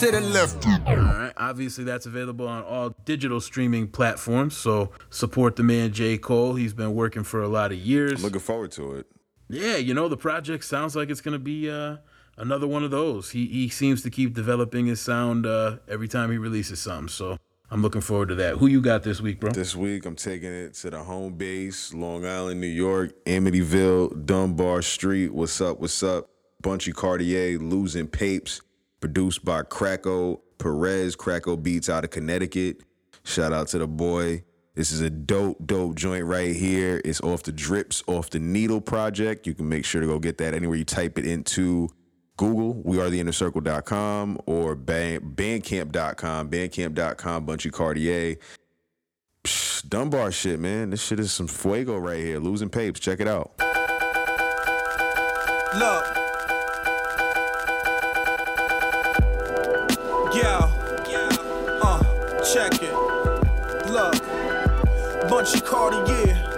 to 0.00 0.10
the 0.10 0.20
left. 0.20 0.66
All 0.86 0.96
right. 0.96 1.32
Obviously, 1.38 1.84
that's 1.84 2.04
available 2.04 2.46
on 2.46 2.62
all 2.64 2.94
digital 3.06 3.40
streaming 3.40 3.88
platforms. 3.88 4.54
So 4.54 4.90
support 5.08 5.56
the 5.56 5.62
man 5.62 5.92
J. 5.92 6.18
Cole. 6.18 6.54
He's 6.54 6.74
been 6.74 6.94
working 6.94 7.24
for 7.24 7.42
a 7.42 7.48
lot 7.48 7.72
of 7.72 7.78
years. 7.78 8.14
I'm 8.14 8.22
Looking 8.22 8.40
forward 8.40 8.72
to 8.72 8.96
it. 8.96 9.06
Yeah, 9.48 9.76
you 9.76 9.94
know 9.94 10.08
the 10.08 10.16
project 10.16 10.64
sounds 10.64 10.96
like 10.96 11.08
it's 11.08 11.20
gonna 11.20 11.38
be 11.38 11.70
uh, 11.70 11.98
another 12.36 12.66
one 12.66 12.82
of 12.84 12.90
those. 12.90 13.30
He 13.30 13.46
he 13.46 13.68
seems 13.68 14.02
to 14.02 14.10
keep 14.10 14.34
developing 14.34 14.86
his 14.86 15.00
sound 15.00 15.46
uh, 15.46 15.76
every 15.88 16.08
time 16.08 16.30
he 16.30 16.36
releases 16.36 16.80
something. 16.80 17.08
So 17.08 17.38
I'm 17.70 17.80
looking 17.80 18.00
forward 18.00 18.28
to 18.30 18.34
that. 18.36 18.56
Who 18.56 18.66
you 18.66 18.80
got 18.80 19.02
this 19.02 19.20
week, 19.20 19.40
bro? 19.40 19.50
This 19.52 19.74
week, 19.76 20.04
I'm 20.04 20.16
taking 20.16 20.52
it 20.52 20.74
to 20.74 20.90
the 20.90 21.02
home 21.02 21.34
base, 21.34 21.94
Long 21.94 22.26
Island, 22.26 22.60
New 22.60 22.66
York, 22.66 23.12
Amityville, 23.24 24.26
Dunbar 24.26 24.82
Street. 24.82 25.32
What's 25.32 25.60
up? 25.60 25.80
What's 25.80 26.02
up? 26.02 26.28
Bunchy 26.62 26.92
Cartier, 26.92 27.58
Losing 27.58 28.08
Papes, 28.08 28.60
produced 29.06 29.44
by 29.44 29.62
Krakow 29.62 30.40
Perez, 30.58 31.14
Krakow 31.14 31.56
Beats 31.56 31.88
out 31.88 32.02
of 32.02 32.10
Connecticut. 32.10 32.82
Shout 33.22 33.52
out 33.52 33.68
to 33.68 33.78
the 33.78 33.86
boy. 33.86 34.42
This 34.74 34.90
is 34.90 35.00
a 35.00 35.08
dope, 35.08 35.64
dope 35.64 35.94
joint 35.94 36.24
right 36.24 36.54
here. 36.54 37.00
It's 37.04 37.20
off 37.20 37.44
the 37.44 37.52
Drips, 37.52 38.02
off 38.08 38.30
the 38.30 38.40
Needle 38.40 38.80
project. 38.80 39.46
You 39.46 39.54
can 39.54 39.68
make 39.68 39.84
sure 39.84 40.00
to 40.00 40.08
go 40.08 40.18
get 40.18 40.38
that 40.38 40.54
anywhere 40.54 40.76
you 40.76 40.84
type 40.84 41.20
it 41.20 41.24
into 41.24 41.88
Google, 42.36 42.82
we 42.84 43.00
are 43.00 43.08
the 43.08 43.20
inner 43.20 43.32
circle.com 43.32 44.40
or 44.46 44.74
band, 44.74 45.36
bandcamp.com, 45.36 46.50
bandcamp.com, 46.50 47.46
Bunchy 47.46 47.70
Cartier. 47.70 48.36
Psh, 49.44 49.88
Dunbar 49.88 50.32
shit, 50.32 50.58
man. 50.58 50.90
This 50.90 51.02
shit 51.02 51.20
is 51.20 51.30
some 51.30 51.46
fuego 51.46 51.96
right 51.96 52.18
here. 52.18 52.40
Losing 52.40 52.68
papes. 52.68 52.98
Check 52.98 53.20
it 53.20 53.28
out. 53.28 53.52
Look. 55.76 56.25
Bunchy 65.46 65.60
Cartier. 65.60 66.55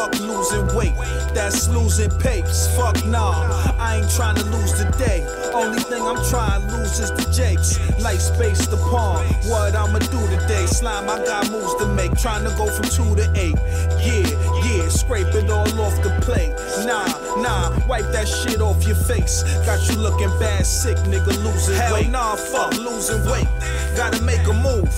Fuck 0.00 0.18
losing 0.20 0.66
weight, 0.74 0.94
that's 1.34 1.68
losing 1.68 2.10
pace. 2.20 2.74
Fuck 2.76 3.04
nah, 3.04 3.32
I 3.78 3.96
ain't 3.96 4.10
trying 4.10 4.36
to 4.36 4.44
lose 4.44 4.72
the 4.72 4.88
day. 4.96 5.20
Only 5.52 5.80
thing 5.80 6.02
I'm 6.02 6.22
trying 6.30 6.66
to 6.66 6.76
lose 6.76 6.98
is 7.00 7.10
the 7.10 7.30
jakes. 7.30 7.78
Space 8.20 8.66
the 8.66 8.76
palm. 8.76 9.24
What 9.48 9.74
I'ma 9.74 9.98
do 9.98 10.20
today? 10.28 10.66
Slime, 10.66 11.08
I 11.08 11.24
got 11.24 11.50
moves 11.50 11.74
to 11.76 11.86
make. 11.94 12.16
Trying 12.18 12.44
to 12.44 12.50
go 12.56 12.66
from 12.66 12.84
two 12.84 13.14
to 13.16 13.26
eight. 13.34 13.56
Yeah, 14.04 14.28
yeah, 14.64 14.88
scrape 14.88 15.34
it 15.34 15.48
all 15.50 15.80
off 15.80 15.96
the 16.02 16.10
plate. 16.22 16.52
Nah, 16.86 17.06
nah, 17.40 17.86
wipe 17.86 18.10
that 18.12 18.28
shit 18.28 18.60
off 18.60 18.86
your 18.86 18.96
face. 18.96 19.42
Got 19.64 19.88
you 19.88 19.96
looking 19.96 20.32
bad, 20.38 20.66
sick, 20.66 20.96
nigga, 21.08 21.32
losing 21.44 21.76
Hell 21.76 21.94
weight. 21.94 22.10
nah, 22.10 22.36
fuck 22.36 22.76
losing 22.76 23.24
weight. 23.30 23.48
Gotta 23.96 24.22
make 24.22 24.46
a 24.46 24.52
move 24.52 24.92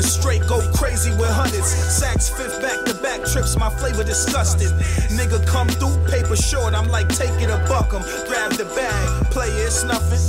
and 0.00 0.08
straight 0.08 0.40
go 0.48 0.60
crazy 0.72 1.10
with 1.20 1.28
hundreds. 1.28 1.68
Saks 2.00 2.32
fifth 2.34 2.60
back 2.62 2.84
to 2.86 2.94
back 3.02 3.20
trips, 3.28 3.56
my 3.56 3.68
flavor 3.68 4.02
disgusted. 4.02 4.68
Nigga 5.12 5.46
come 5.46 5.68
through, 5.68 5.96
paper 6.08 6.36
short, 6.36 6.72
I'm 6.72 6.88
like 6.88 7.08
take 7.08 7.36
it 7.42 7.50
or 7.50 7.60
buck 7.68 7.92
'em. 7.92 8.02
Grab 8.26 8.52
the 8.52 8.64
bag, 8.76 9.30
play 9.30 9.48
it, 9.48 9.66
it's 9.66 9.84
nothing. 9.84 10.22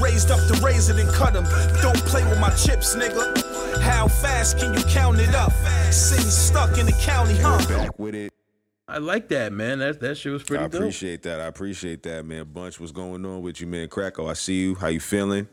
Raised 0.00 0.30
up 0.30 0.40
the 0.48 0.58
razor 0.64 0.98
and 0.98 1.10
cut 1.10 1.36
'em. 1.36 1.44
Don't 1.82 2.02
play 2.08 2.24
with 2.24 2.40
my 2.40 2.50
chips, 2.50 2.96
nigga. 2.96 3.24
How 3.82 4.08
fast 4.08 4.58
can 4.58 4.72
you 4.72 4.82
count 4.84 5.20
it 5.20 5.34
up? 5.34 5.52
City 5.92 6.22
stuck 6.30 6.78
in 6.78 6.86
the 6.86 6.92
county, 6.92 7.36
huh? 7.36 7.58
Back 7.68 7.98
with 7.98 8.14
it. 8.14 8.32
I 8.88 8.98
like 8.98 9.28
that, 9.28 9.52
man. 9.52 9.78
That 9.80 10.00
that 10.00 10.16
shit 10.16 10.32
was 10.32 10.42
pretty 10.42 10.64
I 10.64 10.68
dope. 10.68 10.80
appreciate 10.80 11.22
that. 11.24 11.40
I 11.40 11.46
appreciate 11.46 12.02
that, 12.04 12.24
man. 12.24 12.44
Bunch, 12.44 12.80
what's 12.80 12.90
going 12.92 13.24
on 13.26 13.42
with 13.42 13.60
you, 13.60 13.66
man? 13.66 13.88
Krakow, 13.88 14.24
oh, 14.24 14.28
I 14.28 14.32
see 14.32 14.60
you. 14.60 14.74
How 14.74 14.88
you 14.88 14.98
feeling? 14.98 15.46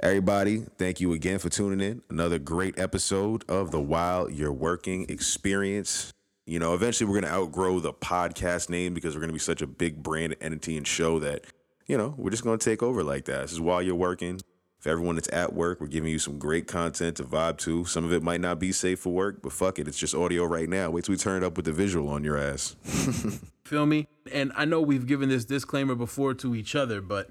Everybody, 0.00 0.66
thank 0.76 1.00
you 1.00 1.14
again 1.14 1.38
for 1.38 1.48
tuning 1.48 1.80
in. 1.80 2.02
Another 2.10 2.38
great 2.38 2.78
episode 2.78 3.44
of 3.48 3.70
the 3.70 3.80
While 3.80 4.28
You're 4.28 4.52
Working 4.52 5.06
Experience. 5.08 6.12
You 6.44 6.58
know, 6.58 6.74
eventually 6.74 7.08
we're 7.08 7.18
going 7.18 7.32
to 7.32 7.38
outgrow 7.38 7.80
the 7.80 7.94
podcast 7.94 8.68
name 8.68 8.92
because 8.92 9.14
we're 9.14 9.20
going 9.20 9.30
to 9.30 9.34
be 9.34 9.38
such 9.38 9.62
a 9.62 9.66
big 9.66 10.02
brand 10.02 10.36
entity 10.42 10.76
and 10.76 10.86
show 10.86 11.18
that, 11.20 11.44
you 11.86 11.96
know, 11.96 12.14
we're 12.18 12.28
just 12.28 12.44
going 12.44 12.58
to 12.58 12.62
take 12.62 12.82
over 12.82 13.02
like 13.02 13.24
that. 13.24 13.40
This 13.40 13.52
is 13.52 13.60
While 13.60 13.80
You're 13.80 13.94
Working. 13.94 14.38
For 14.80 14.90
everyone 14.90 15.14
that's 15.14 15.32
at 15.32 15.54
work, 15.54 15.80
we're 15.80 15.86
giving 15.86 16.12
you 16.12 16.18
some 16.18 16.38
great 16.38 16.66
content 16.66 17.16
to 17.16 17.24
vibe 17.24 17.56
to. 17.58 17.86
Some 17.86 18.04
of 18.04 18.12
it 18.12 18.22
might 18.22 18.42
not 18.42 18.58
be 18.58 18.72
safe 18.72 19.00
for 19.00 19.14
work, 19.14 19.40
but 19.40 19.50
fuck 19.50 19.78
it. 19.78 19.88
It's 19.88 19.98
just 19.98 20.14
audio 20.14 20.44
right 20.44 20.68
now. 20.68 20.90
Wait 20.90 21.04
till 21.04 21.14
we 21.14 21.16
turn 21.16 21.42
it 21.42 21.46
up 21.46 21.56
with 21.56 21.64
the 21.64 21.72
visual 21.72 22.10
on 22.10 22.22
your 22.22 22.36
ass. 22.36 22.76
Feel 23.64 23.86
me? 23.86 24.08
And 24.30 24.52
I 24.54 24.66
know 24.66 24.82
we've 24.82 25.06
given 25.06 25.30
this 25.30 25.46
disclaimer 25.46 25.94
before 25.94 26.34
to 26.34 26.54
each 26.54 26.74
other, 26.74 27.00
but 27.00 27.30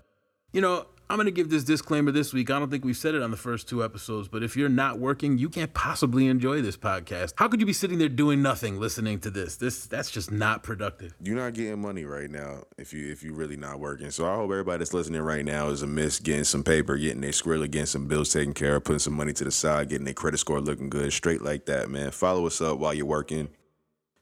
you 0.52 0.62
know, 0.62 0.88
I'm 1.08 1.18
going 1.18 1.26
to 1.26 1.32
give 1.32 1.52
this 1.52 1.64
disclaimer 1.64 2.12
this 2.12 2.34
week. 2.34 2.50
I 2.50 2.58
don't 2.58 2.72
think 2.72 2.84
we've 2.84 2.98
said 2.98 3.14
it 3.14 3.22
on 3.22 3.30
the 3.30 3.38
first 3.38 3.70
two 3.70 3.84
episodes, 3.84 4.28
but 4.28 4.42
if 4.42 4.58
you're 4.58 4.70
not 4.70 4.98
working, 4.98 5.38
you 5.38 5.50
can't 5.50 5.72
possibly 5.72 6.26
enjoy 6.28 6.64
this 6.64 6.78
podcast. 6.78 7.34
How 7.36 7.48
could 7.48 7.60
you 7.60 7.66
be 7.66 7.74
sitting 7.74 8.00
there 8.00 8.10
doing 8.10 8.42
nothing 8.42 8.80
listening 8.80 9.20
to 9.20 9.30
this? 9.30 9.56
This 9.58 9.86
that's 9.86 10.10
just 10.10 10.32
not 10.32 10.64
productive. 10.64 11.14
You're 11.22 11.36
not 11.36 11.54
getting 11.54 11.80
money 11.80 12.06
right 12.06 12.30
now 12.30 12.64
if 12.80 12.92
you 12.92 13.12
if 13.12 13.22
you're 13.22 13.36
really 13.36 13.56
not 13.56 13.80
working. 13.80 14.10
So 14.10 14.26
I 14.26 14.36
hope 14.36 14.50
everybody 14.50 14.80
that's 14.80 14.96
listening 14.96 15.22
right 15.22 15.46
now 15.46 15.68
is 15.68 15.84
a 15.84 15.88
miss 15.88 16.20
getting 16.20 16.44
some 16.44 16.64
paper, 16.64 16.98
getting 16.98 17.22
their 17.22 17.32
skrilla, 17.32 17.70
getting 17.70 17.86
some 17.86 18.08
bills 18.08 18.34
taken 18.34 18.56
care 18.56 18.78
of, 18.78 18.84
putting 18.84 19.00
some 19.00 19.14
money 19.14 19.34
to 19.34 19.44
the 19.44 19.52
side, 19.52 19.90
getting 19.90 20.06
their 20.06 20.16
credit 20.16 20.40
score 20.40 20.60
looking 20.60 20.90
good, 20.90 21.14
straight 21.14 21.44
like 21.44 21.68
that, 21.68 21.88
man. 21.90 22.10
Follow 22.10 22.48
us 22.48 22.62
up 22.62 22.80
while 22.80 22.96
you're 22.96 23.06
working. 23.06 23.50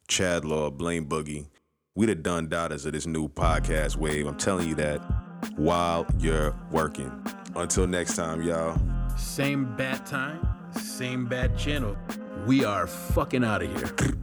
Chad 0.10 0.44
Law, 0.44 0.70
Blaine 0.70 1.08
Boogie. 1.08 1.48
We 1.96 2.08
the 2.08 2.16
done 2.16 2.50
daughters 2.50 2.86
of 2.86 2.92
this 2.92 3.06
new 3.06 3.30
podcast 3.30 3.96
wave. 3.96 4.28
I'm 4.28 4.36
telling 4.36 4.68
you 4.68 4.76
that 4.76 5.23
while 5.56 6.06
you're 6.20 6.56
working. 6.72 7.12
Until 7.56 7.88
next 7.88 8.16
time, 8.16 8.42
y'all. 8.42 8.80
Same 9.18 9.76
bad 9.76 10.06
time, 10.06 10.40
same 10.72 11.26
bad 11.26 11.58
channel. 11.58 11.96
We 12.46 12.66
are 12.66 12.88
fucking 12.88 13.44
out 13.44 13.64
of 13.64 13.76
here. 13.78 14.18